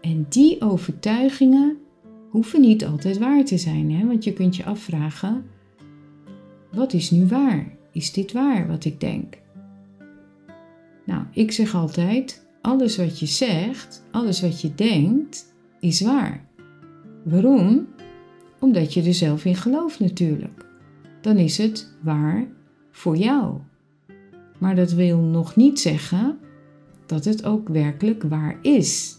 En 0.00 0.26
die 0.28 0.60
overtuigingen 0.60 1.76
hoeven 2.30 2.60
niet 2.60 2.84
altijd 2.84 3.18
waar 3.18 3.44
te 3.44 3.58
zijn, 3.58 3.92
hè? 3.92 4.06
want 4.06 4.24
je 4.24 4.32
kunt 4.32 4.56
je 4.56 4.64
afvragen: 4.64 5.44
wat 6.72 6.92
is 6.92 7.10
nu 7.10 7.26
waar? 7.26 7.76
Is 7.92 8.12
dit 8.12 8.32
waar 8.32 8.68
wat 8.68 8.84
ik 8.84 9.00
denk? 9.00 9.38
Nou, 11.06 11.24
ik 11.32 11.52
zeg 11.52 11.74
altijd: 11.74 12.46
alles 12.62 12.96
wat 12.96 13.18
je 13.18 13.26
zegt, 13.26 14.04
alles 14.10 14.40
wat 14.40 14.60
je 14.60 14.74
denkt, 14.74 15.54
is 15.80 16.00
waar. 16.00 16.48
Waarom? 17.22 17.86
Omdat 18.58 18.94
je 18.94 19.02
er 19.02 19.14
zelf 19.14 19.44
in 19.44 19.56
gelooft 19.56 20.00
natuurlijk. 20.00 20.66
Dan 21.20 21.36
is 21.36 21.58
het 21.58 21.94
waar 22.00 22.46
voor 22.90 23.16
jou. 23.16 23.58
Maar 24.58 24.74
dat 24.76 24.92
wil 24.92 25.18
nog 25.18 25.56
niet 25.56 25.80
zeggen 25.80 26.38
dat 27.06 27.24
het 27.24 27.44
ook 27.44 27.68
werkelijk 27.68 28.22
waar 28.22 28.58
is. 28.62 29.18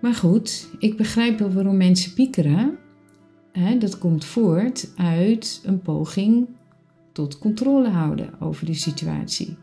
Maar 0.00 0.14
goed, 0.14 0.68
ik 0.78 0.96
begrijp 0.96 1.38
wel 1.38 1.52
waarom 1.52 1.76
mensen 1.76 2.14
piekeren. 2.14 2.78
dat 3.78 3.98
komt 3.98 4.24
voort 4.24 4.92
uit 4.96 5.62
een 5.64 5.80
poging 5.80 6.46
tot 7.12 7.38
controle 7.38 7.88
houden 7.88 8.40
over 8.40 8.66
de 8.66 8.74
situatie. 8.74 9.56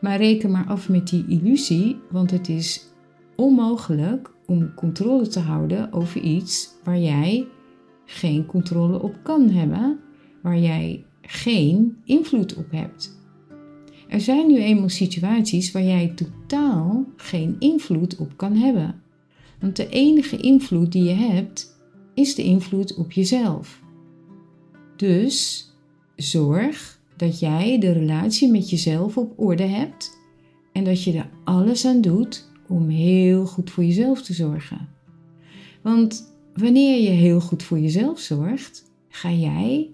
Maar 0.00 0.16
reken 0.16 0.50
maar 0.50 0.66
af 0.66 0.88
met 0.88 1.08
die 1.08 1.24
illusie, 1.28 1.96
want 2.10 2.30
het 2.30 2.48
is 2.48 2.88
onmogelijk 3.36 4.33
om 4.46 4.74
controle 4.74 5.26
te 5.26 5.40
houden 5.40 5.92
over 5.92 6.20
iets 6.20 6.68
waar 6.84 6.98
jij 6.98 7.46
geen 8.04 8.46
controle 8.46 9.02
op 9.02 9.18
kan 9.22 9.48
hebben, 9.48 9.98
waar 10.42 10.58
jij 10.58 11.04
geen 11.22 11.96
invloed 12.04 12.54
op 12.54 12.70
hebt. 12.70 13.22
Er 14.08 14.20
zijn 14.20 14.46
nu 14.46 14.58
eenmaal 14.58 14.88
situaties 14.88 15.72
waar 15.72 15.82
jij 15.82 16.12
totaal 16.14 17.04
geen 17.16 17.56
invloed 17.58 18.16
op 18.16 18.36
kan 18.36 18.56
hebben. 18.56 19.02
Want 19.60 19.76
de 19.76 19.88
enige 19.88 20.36
invloed 20.36 20.92
die 20.92 21.04
je 21.04 21.14
hebt, 21.14 21.78
is 22.14 22.34
de 22.34 22.42
invloed 22.42 22.94
op 22.94 23.12
jezelf. 23.12 23.82
Dus 24.96 25.66
zorg 26.16 27.00
dat 27.16 27.38
jij 27.38 27.78
de 27.78 27.92
relatie 27.92 28.50
met 28.50 28.70
jezelf 28.70 29.16
op 29.16 29.32
orde 29.36 29.66
hebt 29.66 30.18
en 30.72 30.84
dat 30.84 31.02
je 31.02 31.12
er 31.12 31.30
alles 31.44 31.86
aan 31.86 32.00
doet 32.00 32.52
om 32.68 32.88
heel 32.88 33.46
goed 33.46 33.70
voor 33.70 33.84
jezelf 33.84 34.22
te 34.22 34.32
zorgen. 34.32 34.88
Want 35.82 36.36
wanneer 36.54 37.02
je 37.02 37.08
heel 37.08 37.40
goed 37.40 37.62
voor 37.62 37.78
jezelf 37.78 38.18
zorgt, 38.18 38.90
ga 39.08 39.32
jij 39.32 39.90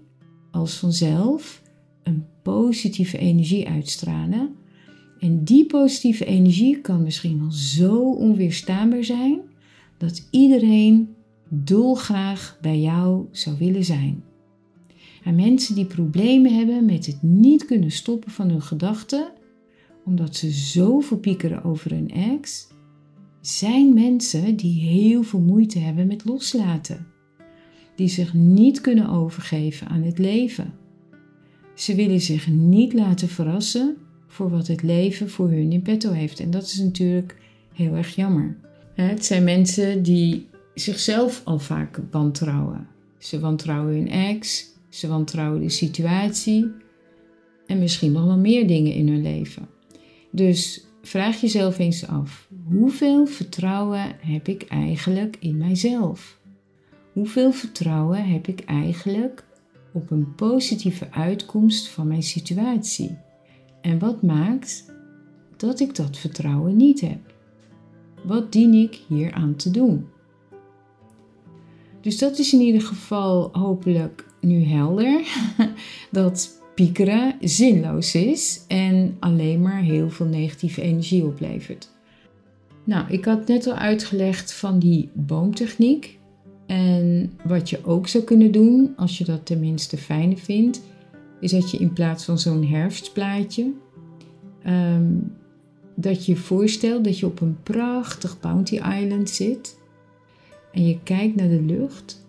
als 0.51 0.77
vanzelf 0.77 1.61
een 2.03 2.25
positieve 2.41 3.17
energie 3.17 3.67
uitstralen. 3.67 4.55
En 5.19 5.43
die 5.43 5.65
positieve 5.65 6.25
energie 6.25 6.81
kan 6.81 7.03
misschien 7.03 7.39
wel 7.39 7.51
zo 7.51 8.11
onweerstaanbaar 8.11 9.03
zijn 9.03 9.39
dat 9.97 10.27
iedereen 10.31 11.15
dolgraag 11.49 12.57
bij 12.61 12.79
jou 12.79 13.25
zou 13.31 13.57
willen 13.57 13.85
zijn. 13.85 14.23
En 15.23 15.35
mensen 15.35 15.75
die 15.75 15.85
problemen 15.85 16.55
hebben 16.55 16.85
met 16.85 17.05
het 17.05 17.21
niet 17.21 17.65
kunnen 17.65 17.91
stoppen 17.91 18.31
van 18.31 18.49
hun 18.49 18.61
gedachten, 18.61 19.31
omdat 20.05 20.35
ze 20.35 20.51
zo 20.51 20.99
verpiekeren 20.99 21.63
over 21.63 21.91
hun 21.91 22.11
ex, 22.11 22.67
zijn 23.41 23.93
mensen 23.93 24.55
die 24.55 24.81
heel 24.81 25.23
veel 25.23 25.39
moeite 25.39 25.79
hebben 25.79 26.07
met 26.07 26.25
loslaten. 26.25 27.07
Die 27.95 28.07
zich 28.07 28.33
niet 28.33 28.81
kunnen 28.81 29.09
overgeven 29.09 29.87
aan 29.87 30.01
het 30.01 30.17
leven. 30.17 30.73
Ze 31.73 31.95
willen 31.95 32.21
zich 32.21 32.47
niet 32.47 32.93
laten 32.93 33.27
verrassen 33.27 33.97
voor 34.27 34.49
wat 34.49 34.67
het 34.67 34.83
leven 34.83 35.29
voor 35.29 35.49
hun 35.49 35.71
in 35.71 35.81
petto 35.81 36.11
heeft. 36.11 36.39
En 36.39 36.51
dat 36.51 36.63
is 36.63 36.77
natuurlijk 36.77 37.37
heel 37.73 37.95
erg 37.95 38.15
jammer. 38.15 38.57
Het 38.93 39.25
zijn 39.25 39.43
mensen 39.43 40.03
die 40.03 40.47
zichzelf 40.73 41.41
al 41.43 41.59
vaak 41.59 41.99
wantrouwen. 42.11 42.87
Ze 43.17 43.39
wantrouwen 43.39 43.93
hun 43.93 44.09
ex, 44.09 44.65
ze 44.89 45.07
wantrouwen 45.07 45.61
de 45.61 45.69
situatie 45.69 46.71
en 47.65 47.79
misschien 47.79 48.11
nog 48.11 48.25
wel 48.25 48.37
meer 48.37 48.67
dingen 48.67 48.93
in 48.93 49.07
hun 49.07 49.21
leven. 49.21 49.67
Dus 50.31 50.85
vraag 51.01 51.41
jezelf 51.41 51.79
eens 51.79 52.07
af: 52.07 52.47
hoeveel 52.67 53.25
vertrouwen 53.25 54.15
heb 54.19 54.47
ik 54.47 54.63
eigenlijk 54.63 55.37
in 55.39 55.57
mijzelf? 55.57 56.39
Hoeveel 57.13 57.51
vertrouwen 57.51 58.25
heb 58.25 58.47
ik 58.47 58.59
eigenlijk 58.59 59.43
op 59.93 60.11
een 60.11 60.35
positieve 60.35 61.11
uitkomst 61.11 61.87
van 61.87 62.07
mijn 62.07 62.23
situatie? 62.23 63.17
En 63.81 63.99
wat 63.99 64.21
maakt 64.21 64.85
dat 65.57 65.79
ik 65.79 65.95
dat 65.95 66.17
vertrouwen 66.17 66.75
niet 66.75 67.01
heb? 67.01 67.33
Wat 68.23 68.51
dien 68.51 68.73
ik 68.73 68.99
hier 69.07 69.33
aan 69.33 69.55
te 69.55 69.71
doen? 69.71 70.07
Dus 72.01 72.17
dat 72.17 72.37
is 72.37 72.53
in 72.53 72.59
ieder 72.59 72.81
geval 72.81 73.49
hopelijk 73.51 74.25
nu 74.39 74.63
helder. 74.63 75.21
Dat 76.11 76.60
piekeren 76.81 77.35
zinloos 77.41 78.15
is 78.15 78.63
en 78.67 79.15
alleen 79.19 79.61
maar 79.61 79.81
heel 79.81 80.09
veel 80.09 80.25
negatieve 80.25 80.81
energie 80.81 81.25
oplevert. 81.25 81.89
Nou, 82.83 83.05
ik 83.09 83.25
had 83.25 83.47
net 83.47 83.67
al 83.67 83.73
uitgelegd 83.73 84.53
van 84.53 84.79
die 84.79 85.09
boomtechniek. 85.13 86.19
En 86.65 87.31
wat 87.43 87.69
je 87.69 87.85
ook 87.85 88.07
zou 88.07 88.23
kunnen 88.23 88.51
doen, 88.51 88.93
als 88.95 89.17
je 89.17 89.23
dat 89.23 89.45
tenminste 89.45 89.97
fijner 89.97 90.37
vindt, 90.37 90.81
is 91.39 91.51
dat 91.51 91.71
je 91.71 91.77
in 91.77 91.93
plaats 91.93 92.25
van 92.25 92.39
zo'n 92.39 92.65
herfstplaatje, 92.65 93.71
ehm, 94.63 95.13
dat 95.95 96.25
je 96.25 96.35
voorstelt 96.35 97.03
dat 97.03 97.19
je 97.19 97.25
op 97.25 97.41
een 97.41 97.57
prachtig 97.63 98.39
Bounty 98.39 98.75
Island 98.75 99.29
zit 99.29 99.77
en 100.71 100.87
je 100.87 100.99
kijkt 101.03 101.35
naar 101.35 101.49
de 101.49 101.61
lucht 101.61 102.20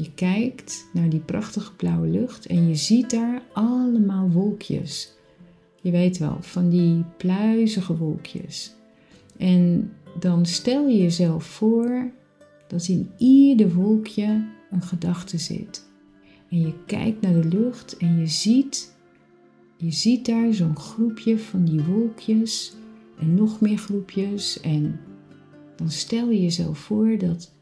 je 0.00 0.10
kijkt 0.14 0.88
naar 0.92 1.08
die 1.08 1.20
prachtige 1.20 1.74
blauwe 1.74 2.08
lucht 2.08 2.46
en 2.46 2.68
je 2.68 2.74
ziet 2.74 3.10
daar 3.10 3.42
allemaal 3.52 4.30
wolkjes. 4.30 5.12
Je 5.82 5.90
weet 5.90 6.18
wel, 6.18 6.36
van 6.40 6.68
die 6.68 7.04
pluizige 7.16 7.96
wolkjes. 7.96 8.74
En 9.36 9.92
dan 10.18 10.46
stel 10.46 10.88
je 10.88 11.02
jezelf 11.02 11.44
voor 11.44 12.10
dat 12.68 12.88
in 12.88 13.10
ieder 13.16 13.74
wolkje 13.74 14.44
een 14.70 14.82
gedachte 14.82 15.38
zit. 15.38 15.88
En 16.48 16.60
je 16.60 16.72
kijkt 16.86 17.20
naar 17.20 17.40
de 17.40 17.48
lucht 17.48 17.96
en 17.96 18.18
je 18.18 18.26
ziet, 18.26 18.94
je 19.76 19.90
ziet 19.90 20.26
daar 20.26 20.52
zo'n 20.52 20.76
groepje 20.76 21.38
van 21.38 21.64
die 21.64 21.82
wolkjes 21.82 22.74
en 23.18 23.34
nog 23.34 23.60
meer 23.60 23.78
groepjes. 23.78 24.60
En 24.60 25.00
dan 25.76 25.90
stel 25.90 26.30
je 26.30 26.42
jezelf 26.42 26.78
voor 26.78 27.18
dat 27.18 27.52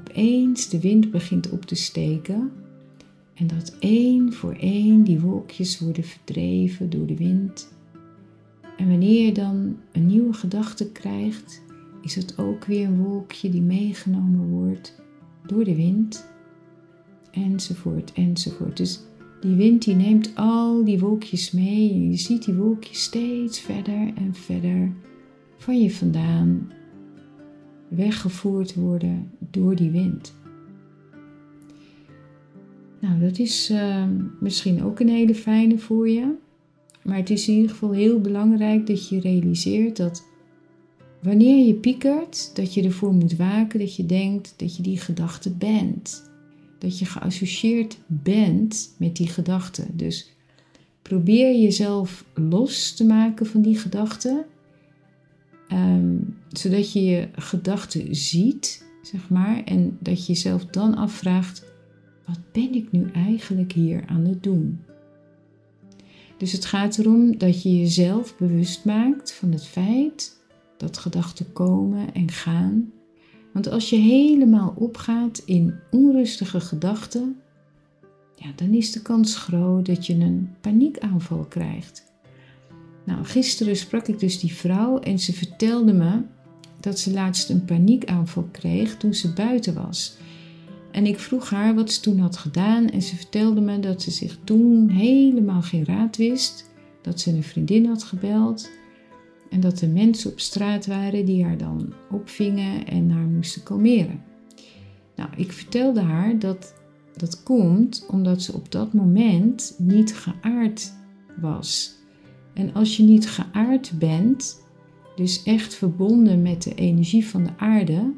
opeens 0.00 0.68
de 0.68 0.80
wind 0.80 1.10
begint 1.10 1.50
op 1.50 1.64
te 1.64 1.74
steken 1.74 2.52
en 3.34 3.46
dat 3.46 3.76
één 3.78 4.32
voor 4.32 4.56
één 4.60 5.02
die 5.02 5.20
wolkjes 5.20 5.78
worden 5.78 6.04
verdreven 6.04 6.90
door 6.90 7.06
de 7.06 7.16
wind. 7.16 7.74
En 8.76 8.88
wanneer 8.88 9.24
je 9.24 9.32
dan 9.32 9.76
een 9.92 10.06
nieuwe 10.06 10.32
gedachte 10.32 10.92
krijgt, 10.92 11.62
is 12.02 12.14
het 12.14 12.38
ook 12.38 12.64
weer 12.64 12.86
een 12.86 13.02
wolkje 13.02 13.48
die 13.48 13.62
meegenomen 13.62 14.48
wordt 14.48 15.02
door 15.46 15.64
de 15.64 15.74
wind, 15.74 16.28
enzovoort, 17.30 18.12
enzovoort. 18.12 18.76
Dus 18.76 19.00
die 19.40 19.54
wind 19.54 19.84
die 19.84 19.94
neemt 19.94 20.32
al 20.34 20.84
die 20.84 20.98
wolkjes 20.98 21.50
mee 21.50 21.90
en 21.90 22.10
je 22.10 22.16
ziet 22.16 22.44
die 22.44 22.54
wolkjes 22.54 23.02
steeds 23.02 23.60
verder 23.60 24.12
en 24.14 24.34
verder 24.34 24.92
van 25.56 25.80
je 25.80 25.90
vandaan 25.90 26.70
weggevoerd 27.88 28.74
worden 28.74 29.30
door 29.38 29.76
die 29.76 29.90
wind. 29.90 30.34
Nou, 33.00 33.20
dat 33.20 33.38
is 33.38 33.70
uh, 33.70 34.04
misschien 34.40 34.82
ook 34.82 35.00
een 35.00 35.08
hele 35.08 35.34
fijne 35.34 35.78
voor 35.78 36.08
je. 36.08 36.34
Maar 37.02 37.16
het 37.16 37.30
is 37.30 37.48
in 37.48 37.54
ieder 37.54 37.70
geval 37.70 37.92
heel 37.92 38.20
belangrijk 38.20 38.86
dat 38.86 39.08
je 39.08 39.20
realiseert 39.20 39.96
dat 39.96 40.24
wanneer 41.22 41.66
je 41.66 41.74
piekert, 41.74 42.50
dat 42.54 42.74
je 42.74 42.82
ervoor 42.82 43.14
moet 43.14 43.36
waken 43.36 43.78
dat 43.78 43.96
je 43.96 44.06
denkt 44.06 44.54
dat 44.56 44.76
je 44.76 44.82
die 44.82 44.98
gedachte 44.98 45.50
bent. 45.50 46.30
Dat 46.78 46.98
je 46.98 47.04
geassocieerd 47.04 47.98
bent 48.06 48.94
met 48.96 49.16
die 49.16 49.28
gedachte. 49.28 49.86
Dus 49.92 50.32
probeer 51.02 51.60
jezelf 51.60 52.24
los 52.34 52.94
te 52.94 53.04
maken 53.04 53.46
van 53.46 53.62
die 53.62 53.78
gedachte. 53.78 54.44
Ehm, 55.68 56.16
zodat 56.48 56.92
je 56.92 57.04
je 57.04 57.28
gedachten 57.32 58.14
ziet, 58.14 58.86
zeg 59.02 59.28
maar. 59.28 59.64
En 59.64 59.96
dat 60.00 60.26
je 60.26 60.32
jezelf 60.32 60.66
dan 60.66 60.94
afvraagt: 60.94 61.64
wat 62.26 62.40
ben 62.52 62.74
ik 62.74 62.92
nu 62.92 63.10
eigenlijk 63.12 63.72
hier 63.72 64.04
aan 64.06 64.24
het 64.24 64.42
doen? 64.42 64.80
Dus 66.36 66.52
het 66.52 66.64
gaat 66.64 66.98
erom 66.98 67.38
dat 67.38 67.62
je 67.62 67.78
jezelf 67.78 68.36
bewust 68.36 68.84
maakt 68.84 69.32
van 69.32 69.52
het 69.52 69.66
feit 69.66 70.40
dat 70.76 70.98
gedachten 70.98 71.52
komen 71.52 72.12
en 72.12 72.30
gaan. 72.30 72.92
Want 73.52 73.68
als 73.68 73.90
je 73.90 73.96
helemaal 73.96 74.74
opgaat 74.76 75.42
in 75.44 75.74
onrustige 75.90 76.60
gedachten, 76.60 77.36
ja, 78.34 78.52
dan 78.56 78.74
is 78.74 78.92
de 78.92 79.02
kans 79.02 79.36
groot 79.36 79.86
dat 79.86 80.06
je 80.06 80.14
een 80.14 80.50
paniekaanval 80.60 81.44
krijgt. 81.44 82.12
Nou, 83.06 83.24
gisteren 83.24 83.76
sprak 83.76 84.08
ik 84.08 84.18
dus 84.18 84.40
die 84.40 84.52
vrouw 84.52 84.98
en 84.98 85.18
ze 85.18 85.32
vertelde 85.32 85.92
me 85.92 86.22
dat 86.80 86.98
ze 86.98 87.12
laatst 87.12 87.50
een 87.50 87.64
paniekaanval 87.64 88.48
kreeg 88.52 88.96
toen 88.96 89.14
ze 89.14 89.32
buiten 89.32 89.74
was. 89.74 90.16
En 90.90 91.06
ik 91.06 91.18
vroeg 91.18 91.50
haar 91.50 91.74
wat 91.74 91.92
ze 91.92 92.00
toen 92.00 92.18
had 92.18 92.36
gedaan 92.36 92.88
en 92.88 93.02
ze 93.02 93.16
vertelde 93.16 93.60
me 93.60 93.80
dat 93.80 94.02
ze 94.02 94.10
zich 94.10 94.38
toen 94.44 94.88
helemaal 94.88 95.62
geen 95.62 95.84
raad 95.84 96.16
wist, 96.16 96.70
dat 97.02 97.20
ze 97.20 97.30
een 97.30 97.42
vriendin 97.42 97.86
had 97.86 98.02
gebeld 98.02 98.70
en 99.50 99.60
dat 99.60 99.80
er 99.80 99.88
mensen 99.88 100.30
op 100.30 100.40
straat 100.40 100.86
waren 100.86 101.24
die 101.24 101.44
haar 101.44 101.58
dan 101.58 101.92
opvingen 102.10 102.86
en 102.86 103.10
haar 103.10 103.26
moesten 103.26 103.62
kalmeren. 103.62 104.22
Nou, 105.16 105.30
ik 105.36 105.52
vertelde 105.52 106.00
haar 106.00 106.38
dat 106.38 106.74
dat 107.16 107.42
komt 107.42 108.06
omdat 108.10 108.42
ze 108.42 108.52
op 108.52 108.72
dat 108.72 108.92
moment 108.92 109.74
niet 109.78 110.14
geaard 110.14 110.92
was. 111.40 111.95
En 112.56 112.74
als 112.74 112.96
je 112.96 113.02
niet 113.02 113.28
geaard 113.28 113.92
bent, 113.98 114.62
dus 115.16 115.42
echt 115.42 115.74
verbonden 115.74 116.42
met 116.42 116.62
de 116.62 116.74
energie 116.74 117.26
van 117.26 117.44
de 117.44 117.50
aarde, 117.56 118.12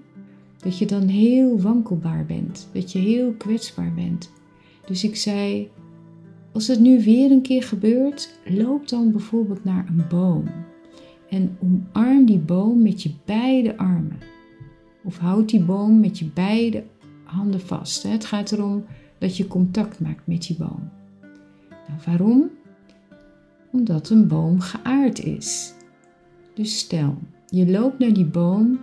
dat 0.56 0.78
je 0.78 0.86
dan 0.86 1.06
heel 1.06 1.60
wankelbaar 1.60 2.26
bent, 2.26 2.68
dat 2.72 2.92
je 2.92 2.98
heel 2.98 3.32
kwetsbaar 3.32 3.92
bent. 3.94 4.30
Dus 4.86 5.04
ik 5.04 5.16
zei, 5.16 5.70
als 6.52 6.66
het 6.66 6.80
nu 6.80 7.02
weer 7.02 7.30
een 7.30 7.42
keer 7.42 7.62
gebeurt, 7.62 8.38
loop 8.44 8.88
dan 8.88 9.12
bijvoorbeeld 9.12 9.64
naar 9.64 9.86
een 9.88 10.04
boom 10.08 10.44
en 11.28 11.56
omarm 11.60 12.24
die 12.24 12.38
boom 12.38 12.82
met 12.82 13.02
je 13.02 13.10
beide 13.24 13.76
armen. 13.76 14.18
Of 15.04 15.18
houd 15.18 15.48
die 15.48 15.64
boom 15.64 16.00
met 16.00 16.18
je 16.18 16.24
beide 16.24 16.84
handen 17.24 17.60
vast. 17.60 18.02
Het 18.02 18.24
gaat 18.24 18.52
erom 18.52 18.84
dat 19.18 19.36
je 19.36 19.46
contact 19.46 20.00
maakt 20.00 20.26
met 20.26 20.42
die 20.42 20.56
boom. 20.56 20.90
Nou, 21.70 22.00
waarom? 22.06 22.50
Omdat 23.72 24.10
een 24.10 24.28
boom 24.28 24.60
geaard 24.60 25.24
is. 25.24 25.74
Dus 26.54 26.78
stel, 26.78 27.18
je 27.46 27.70
loopt 27.70 27.98
naar 27.98 28.12
die 28.12 28.24
boom, 28.24 28.78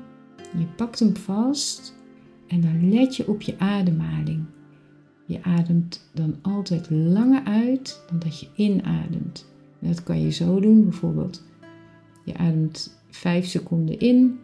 je 0.58 0.66
pakt 0.76 1.00
hem 1.00 1.16
vast 1.16 1.96
en 2.48 2.62
dan 2.62 2.90
let 2.90 3.16
je 3.16 3.28
op 3.28 3.42
je 3.42 3.60
ademhaling. 3.60 4.44
Je 5.26 5.44
ademt 5.44 6.10
dan 6.14 6.36
altijd 6.42 6.90
langer 6.90 7.44
uit 7.44 8.04
dan 8.10 8.20
dat 8.20 8.40
je 8.40 8.48
inademt. 8.56 9.46
dat 9.80 10.04
kan 10.04 10.22
je 10.22 10.30
zo 10.30 10.60
doen, 10.60 10.84
bijvoorbeeld. 10.84 11.44
Je 12.24 12.38
ademt 12.38 13.00
5 13.10 13.46
seconden 13.46 14.00
in 14.00 14.40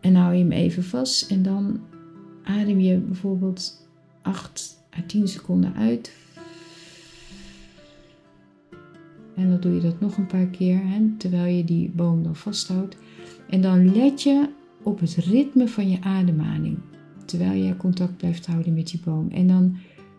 en 0.00 0.14
hou 0.14 0.34
je 0.34 0.42
hem 0.42 0.52
even 0.52 0.84
vast 0.84 1.30
en 1.30 1.42
dan 1.42 1.80
adem 2.42 2.80
je 2.80 2.96
bijvoorbeeld 2.98 3.86
8 4.22 4.78
à 4.98 5.02
10 5.06 5.28
seconden 5.28 5.74
uit. 5.74 6.12
En 9.36 9.48
dan 9.48 9.60
doe 9.60 9.74
je 9.74 9.80
dat 9.80 10.00
nog 10.00 10.16
een 10.16 10.26
paar 10.26 10.46
keer 10.46 10.80
hè, 10.82 11.10
terwijl 11.18 11.56
je 11.56 11.64
die 11.64 11.90
boom 11.94 12.22
dan 12.22 12.36
vasthoudt. 12.36 12.96
En 13.48 13.60
dan 13.60 13.94
let 13.94 14.22
je 14.22 14.48
op 14.82 15.00
het 15.00 15.14
ritme 15.14 15.68
van 15.68 15.90
je 15.90 16.00
ademhaling 16.00 16.78
terwijl 17.24 17.62
je 17.62 17.76
contact 17.76 18.16
blijft 18.16 18.46
houden 18.46 18.74
met 18.74 18.86
die 18.90 19.00
boom. 19.04 19.28
En 19.30 19.46
dan 19.46 19.76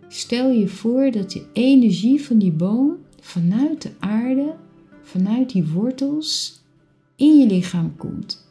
stel 0.07 0.51
je 0.51 0.67
voor 0.67 1.11
dat 1.11 1.31
de 1.31 1.45
energie 1.53 2.21
van 2.21 2.37
die 2.37 2.51
boom 2.51 2.97
vanuit 3.19 3.81
de 3.81 3.91
aarde, 3.99 4.53
vanuit 5.01 5.49
die 5.49 5.67
wortels, 5.67 6.59
in 7.15 7.39
je 7.39 7.47
lichaam 7.47 7.95
komt. 7.95 8.47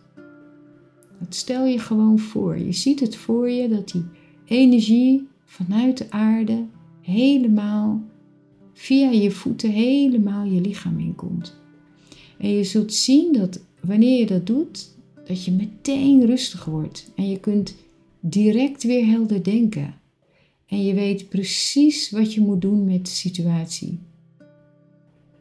Dat 1.18 1.35
stel 1.35 1.66
je 1.66 1.79
gewoon 1.79 2.18
voor. 2.18 2.59
Je 2.59 2.72
ziet 2.72 3.00
het 3.00 3.16
voor 3.16 3.50
je 3.50 3.68
dat 3.68 3.88
die 3.88 4.05
energie 4.44 5.29
vanuit 5.44 5.98
de 5.98 6.11
aarde 6.11 6.64
helemaal 7.00 8.03
via 8.74 9.10
je 9.10 9.30
voeten 9.30 9.70
helemaal 9.70 10.44
je 10.44 10.60
lichaam 10.60 10.98
inkomt. 10.98 11.54
En 12.38 12.48
je 12.50 12.64
zult 12.64 12.94
zien 12.94 13.32
dat 13.32 13.60
wanneer 13.80 14.18
je 14.18 14.26
dat 14.26 14.46
doet, 14.46 14.94
dat 15.26 15.44
je 15.44 15.52
meteen 15.52 16.26
rustig 16.26 16.64
wordt 16.64 17.12
en 17.16 17.30
je 17.30 17.40
kunt 17.40 17.74
direct 18.20 18.82
weer 18.82 19.06
helder 19.06 19.44
denken. 19.44 19.94
En 20.66 20.84
je 20.84 20.94
weet 20.94 21.28
precies 21.28 22.10
wat 22.10 22.34
je 22.34 22.40
moet 22.40 22.60
doen 22.60 22.84
met 22.84 23.04
de 23.04 23.10
situatie. 23.10 23.98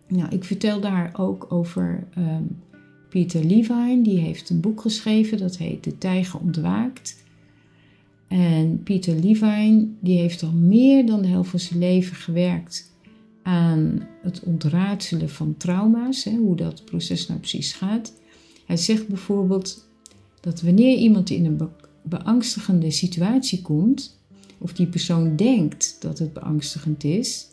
Nou, 0.08 0.36
ik 0.36 0.44
vertel 0.44 0.82
daar 0.82 1.14
ook 1.18 1.46
over 1.50 2.08
um, 2.18 2.62
Peter 3.10 3.44
Levine. 3.44 4.02
Die 4.02 4.20
heeft 4.20 4.50
een 4.50 4.60
boek 4.60 4.82
geschreven 4.82 5.38
dat 5.38 5.58
heet 5.58 5.84
De 5.84 5.98
Tijger 5.98 6.40
ontwaakt. 6.40 7.24
En 8.28 8.84
Peter 8.84 9.16
Levine 9.16 9.88
die 10.00 10.18
heeft 10.18 10.44
al 10.44 10.52
meer 10.52 11.06
dan 11.06 11.22
de 11.22 11.28
helft 11.28 11.50
van 11.50 11.60
zijn 11.60 11.80
leven 11.80 12.16
gewerkt 12.16 12.93
aan 13.44 14.08
het 14.22 14.40
ontraadselen 14.44 15.30
van 15.30 15.58
trauma's, 15.58 16.24
hè, 16.24 16.36
hoe 16.36 16.56
dat 16.56 16.86
proces 16.86 17.28
nou 17.28 17.40
precies 17.40 17.74
gaat. 17.74 18.14
Hij 18.66 18.78
zegt 18.78 19.08
bijvoorbeeld 19.08 19.88
dat 20.40 20.62
wanneer 20.62 20.98
iemand 20.98 21.30
in 21.30 21.46
een 21.46 21.70
beangstigende 22.02 22.92
situatie 22.92 23.62
komt, 23.62 24.22
of 24.58 24.74
die 24.74 24.88
persoon 24.88 25.36
denkt 25.36 25.98
dat 26.00 26.20
het 26.20 26.34
beangstigend 26.34 27.04
is, 27.04 27.48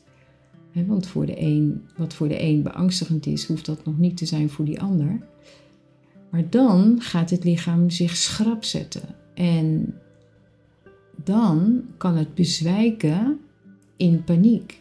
hè, 0.72 0.86
want 0.86 1.06
voor 1.06 1.26
de 1.26 1.40
een, 1.40 1.82
wat 1.96 2.14
voor 2.14 2.28
de 2.28 2.42
een 2.42 2.62
beangstigend 2.62 3.26
is, 3.26 3.44
hoeft 3.44 3.66
dat 3.66 3.84
nog 3.84 3.98
niet 3.98 4.16
te 4.16 4.26
zijn 4.26 4.50
voor 4.50 4.64
die 4.64 4.80
ander. 4.80 5.18
Maar 6.30 6.50
dan 6.50 7.00
gaat 7.00 7.30
het 7.30 7.44
lichaam 7.44 7.90
zich 7.90 8.16
schrap 8.16 8.64
zetten 8.64 9.14
en 9.34 9.94
dan 11.24 11.82
kan 11.96 12.16
het 12.16 12.34
bezwijken 12.34 13.40
in 13.96 14.24
paniek. 14.24 14.79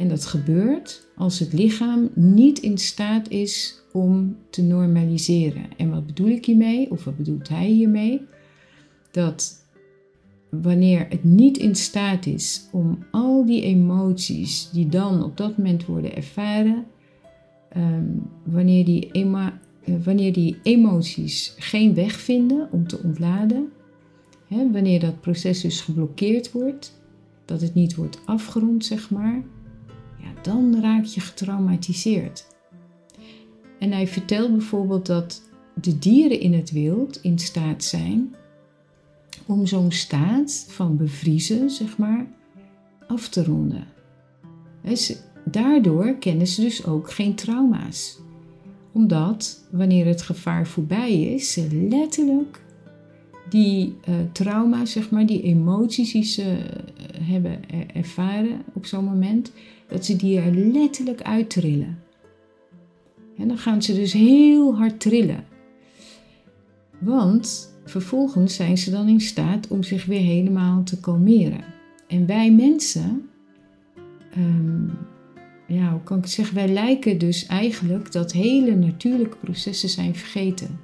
En 0.00 0.08
dat 0.08 0.26
gebeurt 0.26 1.06
als 1.16 1.38
het 1.38 1.52
lichaam 1.52 2.10
niet 2.14 2.58
in 2.58 2.78
staat 2.78 3.28
is 3.28 3.82
om 3.92 4.36
te 4.50 4.62
normaliseren. 4.62 5.62
En 5.76 5.90
wat 5.90 6.06
bedoel 6.06 6.28
ik 6.28 6.46
hiermee, 6.46 6.90
of 6.90 7.04
wat 7.04 7.16
bedoelt 7.16 7.48
hij 7.48 7.66
hiermee? 7.66 8.20
Dat 9.10 9.66
wanneer 10.48 11.06
het 11.08 11.24
niet 11.24 11.58
in 11.58 11.74
staat 11.74 12.26
is 12.26 12.68
om 12.72 12.98
al 13.10 13.46
die 13.46 13.62
emoties 13.62 14.70
die 14.70 14.88
dan 14.88 15.24
op 15.24 15.36
dat 15.36 15.56
moment 15.56 15.86
worden 15.86 16.16
ervaren, 16.16 16.84
ehm, 17.68 18.06
wanneer, 18.44 18.84
die 18.84 19.10
eh, 19.10 19.46
wanneer 20.04 20.32
die 20.32 20.58
emoties 20.62 21.54
geen 21.58 21.94
weg 21.94 22.12
vinden 22.12 22.68
om 22.72 22.86
te 22.86 23.00
ontladen, 23.02 23.68
hè, 24.48 24.70
wanneer 24.70 25.00
dat 25.00 25.20
proces 25.20 25.60
dus 25.60 25.80
geblokkeerd 25.80 26.52
wordt, 26.52 27.00
dat 27.44 27.60
het 27.60 27.74
niet 27.74 27.94
wordt 27.94 28.20
afgerond, 28.24 28.84
zeg 28.84 29.10
maar, 29.10 29.42
dan 30.42 30.80
raak 30.80 31.04
je 31.04 31.20
getraumatiseerd. 31.20 32.46
En 33.78 33.92
hij 33.92 34.06
vertelt 34.06 34.50
bijvoorbeeld 34.50 35.06
dat 35.06 35.42
de 35.74 35.98
dieren 35.98 36.40
in 36.40 36.52
het 36.52 36.70
wild 36.70 37.22
in 37.22 37.38
staat 37.38 37.84
zijn 37.84 38.34
om 39.46 39.66
zo'n 39.66 39.92
staat 39.92 40.66
van 40.68 40.96
bevriezen, 40.96 41.70
zeg 41.70 41.98
maar, 41.98 42.26
af 43.06 43.28
te 43.28 43.44
ronden. 43.44 43.84
Daardoor 45.44 46.14
kennen 46.18 46.46
ze 46.46 46.60
dus 46.60 46.86
ook 46.86 47.10
geen 47.10 47.34
trauma's. 47.34 48.18
Omdat 48.92 49.66
wanneer 49.70 50.06
het 50.06 50.22
gevaar 50.22 50.66
voorbij 50.66 51.22
is, 51.22 51.52
ze 51.52 51.86
letterlijk 51.90 52.62
die 53.48 53.94
uh, 54.08 54.14
trauma's, 54.32 54.92
zeg 54.92 55.10
maar, 55.10 55.26
die 55.26 55.42
emoties 55.42 56.12
die 56.12 56.24
ze 56.24 56.42
eh, 56.42 56.99
hebben 57.22 57.60
ervaren 57.94 58.62
op 58.72 58.86
zo'n 58.86 59.04
moment, 59.04 59.52
dat 59.88 60.04
ze 60.04 60.16
die 60.16 60.38
er 60.38 60.54
letterlijk 60.54 61.22
uittrillen. 61.22 61.98
En 63.38 63.48
dan 63.48 63.58
gaan 63.58 63.82
ze 63.82 63.94
dus 63.94 64.12
heel 64.12 64.76
hard 64.76 65.00
trillen. 65.00 65.44
Want 66.98 67.74
vervolgens 67.84 68.54
zijn 68.54 68.78
ze 68.78 68.90
dan 68.90 69.08
in 69.08 69.20
staat 69.20 69.68
om 69.68 69.82
zich 69.82 70.04
weer 70.04 70.20
helemaal 70.20 70.82
te 70.82 71.00
kalmeren. 71.00 71.64
En 72.06 72.26
wij 72.26 72.52
mensen, 72.52 73.28
um, 74.36 74.90
ja, 75.66 75.90
hoe 75.90 76.02
kan 76.02 76.16
ik 76.16 76.22
het 76.22 76.32
zeggen? 76.32 76.54
Wij 76.54 76.68
lijken 76.68 77.18
dus 77.18 77.46
eigenlijk 77.46 78.12
dat 78.12 78.32
hele 78.32 78.74
natuurlijke 78.74 79.36
processen 79.36 79.88
zijn 79.88 80.14
vergeten. 80.14 80.80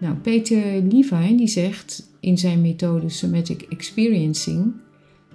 Nou, 0.00 0.14
Peter 0.14 0.82
Levine 0.82 1.36
die 1.36 1.48
zegt 1.48 2.10
in 2.20 2.38
zijn 2.38 2.60
methode 2.60 3.08
Somatic 3.08 3.62
Experiencing 3.62 4.72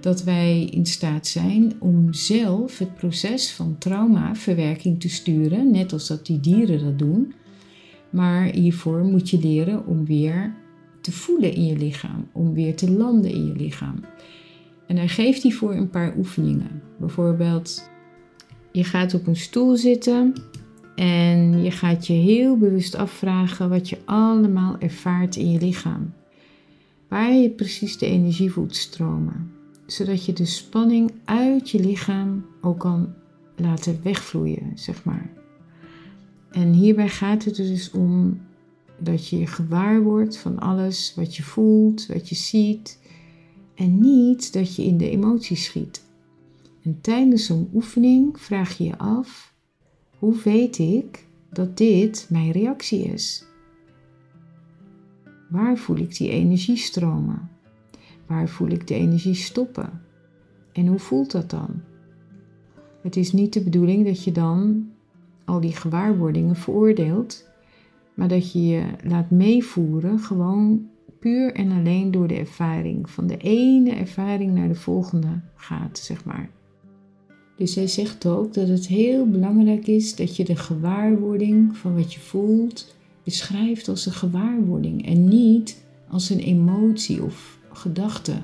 dat 0.02 0.24
wij 0.24 0.66
in 0.66 0.86
staat 0.86 1.28
zijn 1.28 1.74
om 1.80 2.14
zelf 2.14 2.78
het 2.78 2.96
proces 2.96 3.52
van 3.52 3.76
traumaverwerking 3.78 5.00
te 5.00 5.10
sturen, 5.10 5.72
net 5.72 5.94
als 5.94 6.08
dat 6.08 6.26
die 6.26 6.40
dieren 6.40 6.84
dat 6.84 7.00
doen. 7.00 7.34
Maar 8.10 8.44
hiervoor 8.46 9.04
moet 9.04 9.30
je 9.30 9.40
leren 9.40 9.86
om 9.86 10.06
weer 10.06 10.54
te 11.02 11.12
voelen 11.12 11.54
in 11.54 11.66
je 11.66 11.78
lichaam, 11.78 12.28
om 12.32 12.54
weer 12.54 12.76
te 12.76 12.92
landen 12.92 13.32
in 13.32 13.46
je 13.46 13.56
lichaam. 13.56 13.96
En 14.88 14.98
hij 14.98 15.08
geeft 15.08 15.44
hiervoor 15.44 15.74
een 15.74 15.90
paar 15.90 16.18
oefeningen. 16.18 16.82
Bijvoorbeeld, 17.00 17.90
je 18.72 18.84
gaat 18.84 19.14
op 19.14 19.28
een 19.28 19.36
stoel 19.36 19.78
zitten 19.78 20.34
en 20.96 21.64
je 21.64 21.72
gaat 21.72 22.08
je 22.08 22.14
heel 22.14 22.58
bewust 22.58 22.96
afvragen 22.96 23.70
wat 23.70 23.90
je 23.90 23.98
allemaal 24.06 24.76
ervaart 24.80 25.36
in 25.36 25.52
je 25.52 25.60
lichaam. 25.60 26.14
Waar 27.08 27.34
je 27.34 27.50
precies 27.50 27.98
de 27.98 28.06
energie 28.06 28.52
voelt 28.52 28.76
stromen. 28.76 29.61
Zodat 29.92 30.26
je 30.26 30.34
de 30.34 30.46
spanning 30.46 31.12
uit 31.26 31.70
je 31.70 31.80
lichaam 31.80 32.46
ook 32.62 32.80
kan 32.80 33.14
laten 33.56 34.00
wegvloeien, 34.04 34.72
zeg 34.76 35.04
maar. 35.04 35.30
En 36.52 36.74
hierbij 36.74 37.10
gaat 37.10 37.44
het 37.44 37.56
dus 37.56 37.92
om 37.92 38.42
dat 39.00 39.28
je 39.28 39.48
gewaar 39.48 40.02
wordt 40.02 40.38
van 40.38 40.60
alles 40.60 41.14
wat 41.16 41.36
je 41.36 41.44
voelt, 41.44 42.06
wat 42.06 42.30
je 42.30 42.36
ziet. 42.36 43.00
En 43.76 44.00
niet 44.00 44.54
dat 44.54 44.76
je 44.76 44.84
in 44.84 44.98
de 44.98 45.10
emoties 45.10 45.64
schiet. 45.64 46.04
En 46.84 47.02
tijdens 47.02 47.46
zo'n 47.46 47.70
oefening 47.74 48.40
vraag 48.40 48.78
je 48.78 48.84
je 48.84 48.98
af: 48.98 49.54
hoe 50.18 50.36
weet 50.44 50.78
ik 50.78 51.28
dat 51.50 51.78
dit 51.78 52.26
mijn 52.30 52.52
reactie 52.52 53.04
is? 53.04 53.46
Waar 55.50 55.78
voel 55.78 55.98
ik 55.98 56.18
die 56.18 56.30
energie 56.30 56.78
stromen? 56.78 57.50
Waar 58.32 58.50
voel 58.50 58.70
ik 58.70 58.88
de 58.88 58.94
energie 58.94 59.34
stoppen? 59.34 60.02
En 60.72 60.88
hoe 60.88 61.00
voelt 61.00 61.32
dat 61.32 61.50
dan? 61.50 61.82
Het 63.02 63.16
is 63.16 63.32
niet 63.32 63.54
de 63.54 63.64
bedoeling 63.64 64.06
dat 64.06 64.24
je 64.24 64.32
dan 64.32 64.90
al 65.46 65.60
die 65.60 65.76
gewaarwordingen 65.76 66.56
veroordeelt, 66.56 67.50
maar 68.14 68.28
dat 68.28 68.52
je 68.52 68.68
je 68.68 68.84
laat 69.04 69.32
meevoeren 69.32 70.20
gewoon 70.20 70.88
puur 71.20 71.54
en 71.54 71.72
alleen 71.72 72.12
door 72.12 72.28
de 72.28 72.34
ervaring. 72.34 73.10
Van 73.10 73.28
de 73.28 73.38
ene 73.38 73.92
ervaring 73.92 74.54
naar 74.54 74.68
de 74.68 74.76
volgende 74.76 75.42
gaat, 75.56 75.98
zeg 75.98 76.26
maar. 76.26 76.50
Dus 77.56 77.76
hij 77.76 77.88
zegt 77.88 78.26
ook 78.26 78.54
dat 78.54 78.68
het 78.68 78.88
heel 78.88 79.30
belangrijk 79.30 79.88
is 79.88 80.16
dat 80.16 80.36
je 80.36 80.44
de 80.44 80.56
gewaarwording 80.56 81.78
van 81.78 81.96
wat 81.96 82.14
je 82.14 82.20
voelt 82.20 82.96
beschrijft 83.24 83.88
als 83.88 84.06
een 84.06 84.12
gewaarwording 84.12 85.06
en 85.06 85.28
niet 85.28 85.86
als 86.08 86.30
een 86.30 86.40
emotie 86.40 87.24
of 87.24 87.60
gedachte. 87.74 88.42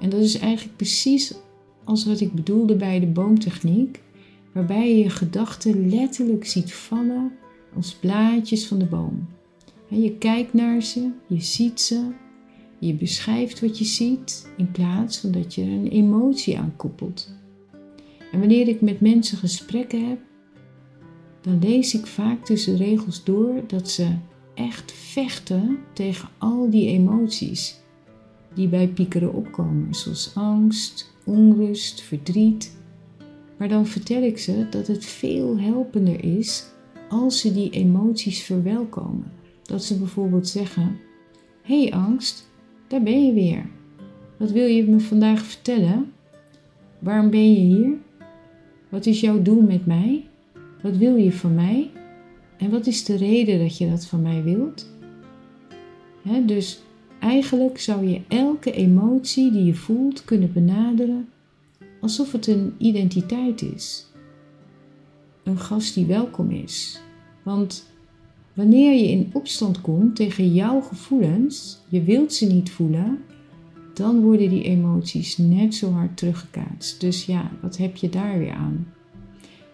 En 0.00 0.10
dat 0.10 0.20
is 0.20 0.38
eigenlijk 0.38 0.76
precies 0.76 1.34
als 1.84 2.04
wat 2.04 2.20
ik 2.20 2.32
bedoelde 2.32 2.76
bij 2.76 3.00
de 3.00 3.06
boomtechniek, 3.06 4.02
waarbij 4.52 4.88
je 4.88 5.02
je 5.02 5.10
gedachten 5.10 5.88
letterlijk 5.88 6.46
ziet 6.46 6.74
vallen 6.74 7.32
als 7.74 7.94
blaadjes 7.94 8.66
van 8.66 8.78
de 8.78 8.86
boom. 8.86 9.26
Je 9.88 10.12
kijkt 10.18 10.52
naar 10.52 10.82
ze, 10.82 11.10
je 11.26 11.40
ziet 11.40 11.80
ze, 11.80 12.10
je 12.78 12.94
beschrijft 12.94 13.60
wat 13.60 13.78
je 13.78 13.84
ziet 13.84 14.52
in 14.56 14.70
plaats 14.70 15.18
van 15.18 15.30
dat 15.30 15.54
je 15.54 15.62
er 15.62 15.68
een 15.68 15.88
emotie 15.88 16.58
aan 16.58 16.76
koppelt. 16.76 17.34
En 18.32 18.38
wanneer 18.38 18.68
ik 18.68 18.80
met 18.80 19.00
mensen 19.00 19.38
gesprekken 19.38 20.08
heb, 20.08 20.18
dan 21.40 21.58
lees 21.58 21.94
ik 21.94 22.06
vaak 22.06 22.44
tussen 22.44 22.76
de 22.76 22.84
regels 22.84 23.24
door 23.24 23.62
dat 23.66 23.90
ze 23.90 24.08
echt 24.54 24.92
vechten 24.92 25.78
tegen 25.92 26.28
al 26.38 26.70
die 26.70 26.88
emoties 26.88 27.82
die 28.54 28.68
bij 28.68 28.88
piekeren 28.88 29.34
opkomen, 29.34 29.94
zoals 29.94 30.32
angst, 30.34 31.12
onrust, 31.24 32.02
verdriet. 32.02 32.76
Maar 33.56 33.68
dan 33.68 33.86
vertel 33.86 34.22
ik 34.22 34.38
ze 34.38 34.66
dat 34.70 34.86
het 34.86 35.04
veel 35.04 35.58
helpender 35.58 36.24
is 36.24 36.64
als 37.08 37.40
ze 37.40 37.52
die 37.52 37.70
emoties 37.70 38.42
verwelkomen. 38.42 39.32
Dat 39.62 39.84
ze 39.84 39.98
bijvoorbeeld 39.98 40.48
zeggen: 40.48 40.98
Hé 41.62 41.82
hey 41.82 41.92
angst, 41.92 42.50
daar 42.86 43.02
ben 43.02 43.26
je 43.26 43.32
weer. 43.32 43.66
Wat 44.36 44.50
wil 44.50 44.66
je 44.66 44.84
me 44.84 45.00
vandaag 45.00 45.40
vertellen? 45.44 46.12
Waarom 46.98 47.30
ben 47.30 47.52
je 47.52 47.60
hier? 47.60 47.92
Wat 48.88 49.06
is 49.06 49.20
jouw 49.20 49.42
doel 49.42 49.62
met 49.62 49.86
mij? 49.86 50.24
Wat 50.82 50.96
wil 50.96 51.16
je 51.16 51.32
van 51.32 51.54
mij? 51.54 51.90
En 52.56 52.70
wat 52.70 52.86
is 52.86 53.04
de 53.04 53.16
reden 53.16 53.58
dat 53.58 53.78
je 53.78 53.90
dat 53.90 54.06
van 54.06 54.22
mij 54.22 54.42
wilt? 54.42 54.92
dus 56.46 56.82
eigenlijk 57.24 57.80
zou 57.80 58.06
je 58.06 58.20
elke 58.28 58.72
emotie 58.72 59.52
die 59.52 59.64
je 59.64 59.74
voelt 59.74 60.24
kunnen 60.24 60.52
benaderen 60.52 61.28
alsof 62.00 62.32
het 62.32 62.46
een 62.46 62.74
identiteit 62.78 63.62
is. 63.62 64.06
Een 65.42 65.58
gast 65.58 65.94
die 65.94 66.06
welkom 66.06 66.50
is. 66.50 67.00
Want 67.42 67.86
wanneer 68.52 68.92
je 68.92 69.10
in 69.10 69.30
opstand 69.32 69.80
komt 69.80 70.16
tegen 70.16 70.54
jouw 70.54 70.80
gevoelens, 70.80 71.80
je 71.88 72.02
wilt 72.02 72.32
ze 72.34 72.46
niet 72.46 72.70
voelen, 72.70 73.18
dan 73.94 74.20
worden 74.20 74.48
die 74.48 74.62
emoties 74.62 75.36
net 75.36 75.74
zo 75.74 75.90
hard 75.90 76.16
teruggekaatst. 76.16 77.00
Dus 77.00 77.26
ja, 77.26 77.50
wat 77.62 77.76
heb 77.76 77.96
je 77.96 78.08
daar 78.08 78.38
weer 78.38 78.52
aan? 78.52 78.86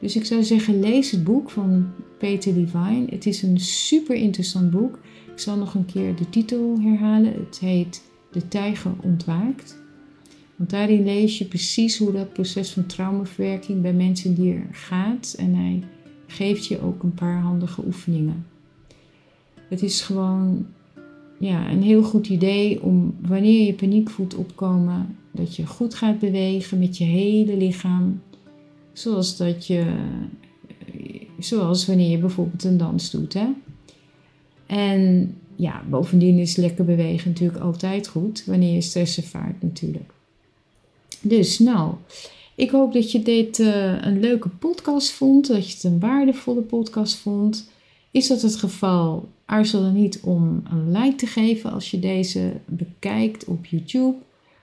Dus 0.01 0.17
ik 0.17 0.25
zou 0.25 0.43
zeggen, 0.43 0.81
lees 0.81 1.11
het 1.11 1.25
boek 1.25 1.51
van 1.51 1.87
Peter 2.19 2.53
Levine. 2.53 3.07
Het 3.11 3.27
is 3.27 3.43
een 3.43 3.61
super 3.61 4.15
interessant 4.17 4.71
boek. 4.71 4.99
Ik 5.41 5.47
zal 5.47 5.57
nog 5.57 5.75
een 5.75 5.87
keer 5.87 6.17
de 6.17 6.31
titel 6.31 6.79
herhalen. 6.81 7.33
Het 7.33 7.59
heet 7.59 8.03
De 8.33 8.49
Tijger 8.49 8.93
ontwaakt. 9.03 9.79
Want 10.57 10.71
daarin 10.71 11.05
lees 11.05 11.39
je 11.39 11.45
precies 11.45 11.99
hoe 11.99 12.13
dat 12.13 12.33
proces 12.33 12.71
van 12.71 12.87
traumaverwerking 12.87 13.83
bij 13.83 13.93
mensen 13.93 14.35
die 14.35 14.53
er 14.53 14.67
gaat. 14.73 15.35
En 15.39 15.55
hij 15.55 15.83
geeft 16.27 16.67
je 16.67 16.83
ook 16.83 17.03
een 17.03 17.15
paar 17.15 17.41
handige 17.41 17.83
oefeningen. 17.87 18.47
Het 19.69 19.83
is 19.83 20.01
gewoon 20.01 20.67
ja, 21.39 21.71
een 21.71 21.83
heel 21.83 22.03
goed 22.03 22.29
idee 22.29 22.83
om 22.83 23.15
wanneer 23.21 23.67
je 23.67 23.75
paniek 23.75 24.11
voelt 24.11 24.35
opkomen, 24.35 25.17
dat 25.33 25.57
je 25.57 25.67
goed 25.67 25.95
gaat 25.95 26.19
bewegen 26.19 26.79
met 26.79 26.99
je 26.99 27.05
hele 27.05 27.57
lichaam. 27.57 28.23
Zoals 28.93 29.37
dat 29.37 29.67
je, 29.67 30.05
zoals 31.39 31.87
wanneer 31.87 32.11
je 32.11 32.19
bijvoorbeeld 32.19 32.65
een 32.65 32.77
dans 32.77 33.11
doet. 33.11 33.35
Hè? 33.35 33.47
En 34.71 35.35
ja, 35.57 35.83
bovendien 35.89 36.39
is 36.39 36.57
lekker 36.57 36.85
bewegen 36.85 37.31
natuurlijk 37.31 37.61
altijd 37.61 38.09
goed, 38.09 38.45
wanneer 38.47 38.75
je 38.75 38.81
stress 38.81 39.17
ervaart 39.17 39.63
natuurlijk. 39.63 40.13
Dus 41.21 41.59
nou, 41.59 41.95
ik 42.55 42.71
hoop 42.71 42.93
dat 42.93 43.13
je 43.13 43.23
dit 43.23 43.59
uh, 43.59 44.03
een 44.03 44.21
leuke 44.21 44.49
podcast 44.49 45.11
vond, 45.11 45.47
dat 45.47 45.69
je 45.69 45.75
het 45.75 45.85
een 45.85 46.01
waardevolle 46.01 46.61
podcast 46.61 47.17
vond. 47.17 47.71
Is 48.11 48.27
dat 48.27 48.43
het 48.43 48.57
geval? 48.57 49.29
Aarzel 49.45 49.81
dan 49.83 49.95
niet 49.95 50.21
om 50.21 50.63
een 50.71 50.93
like 50.93 51.17
te 51.17 51.27
geven 51.27 51.73
als 51.73 51.91
je 51.91 51.99
deze 51.99 52.53
bekijkt 52.65 53.45
op 53.45 53.67
YouTube 53.67 54.17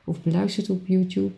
of 0.06 0.22
beluistert 0.22 0.70
op 0.70 0.88
YouTube. 0.88 1.32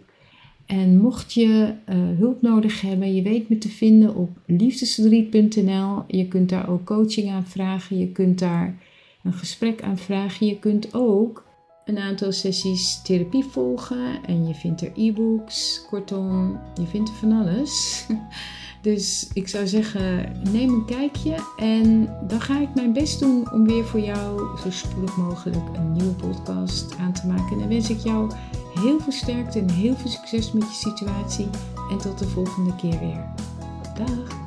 En 0.70 0.98
mocht 0.98 1.34
je 1.34 1.74
uh, 1.90 1.96
hulp 2.18 2.42
nodig 2.42 2.82
hebben, 2.82 3.16
je 3.16 3.22
weet 3.22 3.50
me 3.50 3.58
te 3.58 3.70
vinden 3.70 4.16
op 4.16 4.30
liefdesverdriet.nl. 4.46 6.04
Je 6.08 6.28
kunt 6.28 6.50
daar 6.50 6.70
ook 6.70 6.86
coaching 6.86 7.30
aan 7.30 7.46
vragen. 7.46 7.98
Je 7.98 8.12
kunt 8.12 8.40
daar 8.40 8.78
een 9.24 9.34
gesprek 9.34 9.82
aan 9.82 9.98
vragen. 9.98 10.48
Je 10.48 10.60
kunt 10.60 10.94
ook 10.94 11.46
een 11.86 11.98
aantal 11.98 12.32
sessies 12.32 13.02
therapie 13.02 13.44
volgen 13.44 14.24
en 14.26 14.48
je 14.48 14.54
vindt 14.54 14.82
er 14.82 14.92
e-books. 14.96 15.86
Kortom, 15.90 16.60
je 16.76 16.86
vindt 16.86 17.10
er 17.10 17.16
van 17.16 17.32
alles. 17.32 18.06
Dus 18.82 19.30
ik 19.34 19.48
zou 19.48 19.68
zeggen, 19.68 20.32
neem 20.52 20.74
een 20.74 20.86
kijkje 20.86 21.36
en 21.58 22.10
dan 22.28 22.42
ga 22.42 22.60
ik 22.60 22.76
mijn 22.76 22.94
best 22.94 23.20
doen 23.20 23.52
om 23.52 23.66
weer 23.68 23.86
voor 23.86 24.00
jou 24.00 24.58
zo 24.58 24.72
spoedig 24.72 25.18
mogelijk 25.18 25.76
een 25.76 25.92
nieuwe 25.92 26.14
podcast 26.14 26.96
aan 26.98 27.14
te 27.14 27.28
maken. 27.28 27.52
En 27.52 27.60
dan 27.60 27.68
wens 27.68 27.90
ik 27.90 28.00
jou 28.00 28.32
heel 28.74 29.00
veel 29.00 29.12
sterkte 29.12 29.60
en 29.60 29.70
heel 29.70 29.96
veel 29.96 30.12
succes 30.12 30.52
met 30.52 30.64
je 30.64 30.90
situatie. 30.90 31.48
En 31.92 31.98
tot 31.98 32.20
de 32.20 32.28
volgende 32.28 32.76
keer 32.76 33.00
weer. 33.00 33.26
Dag! 33.96 34.39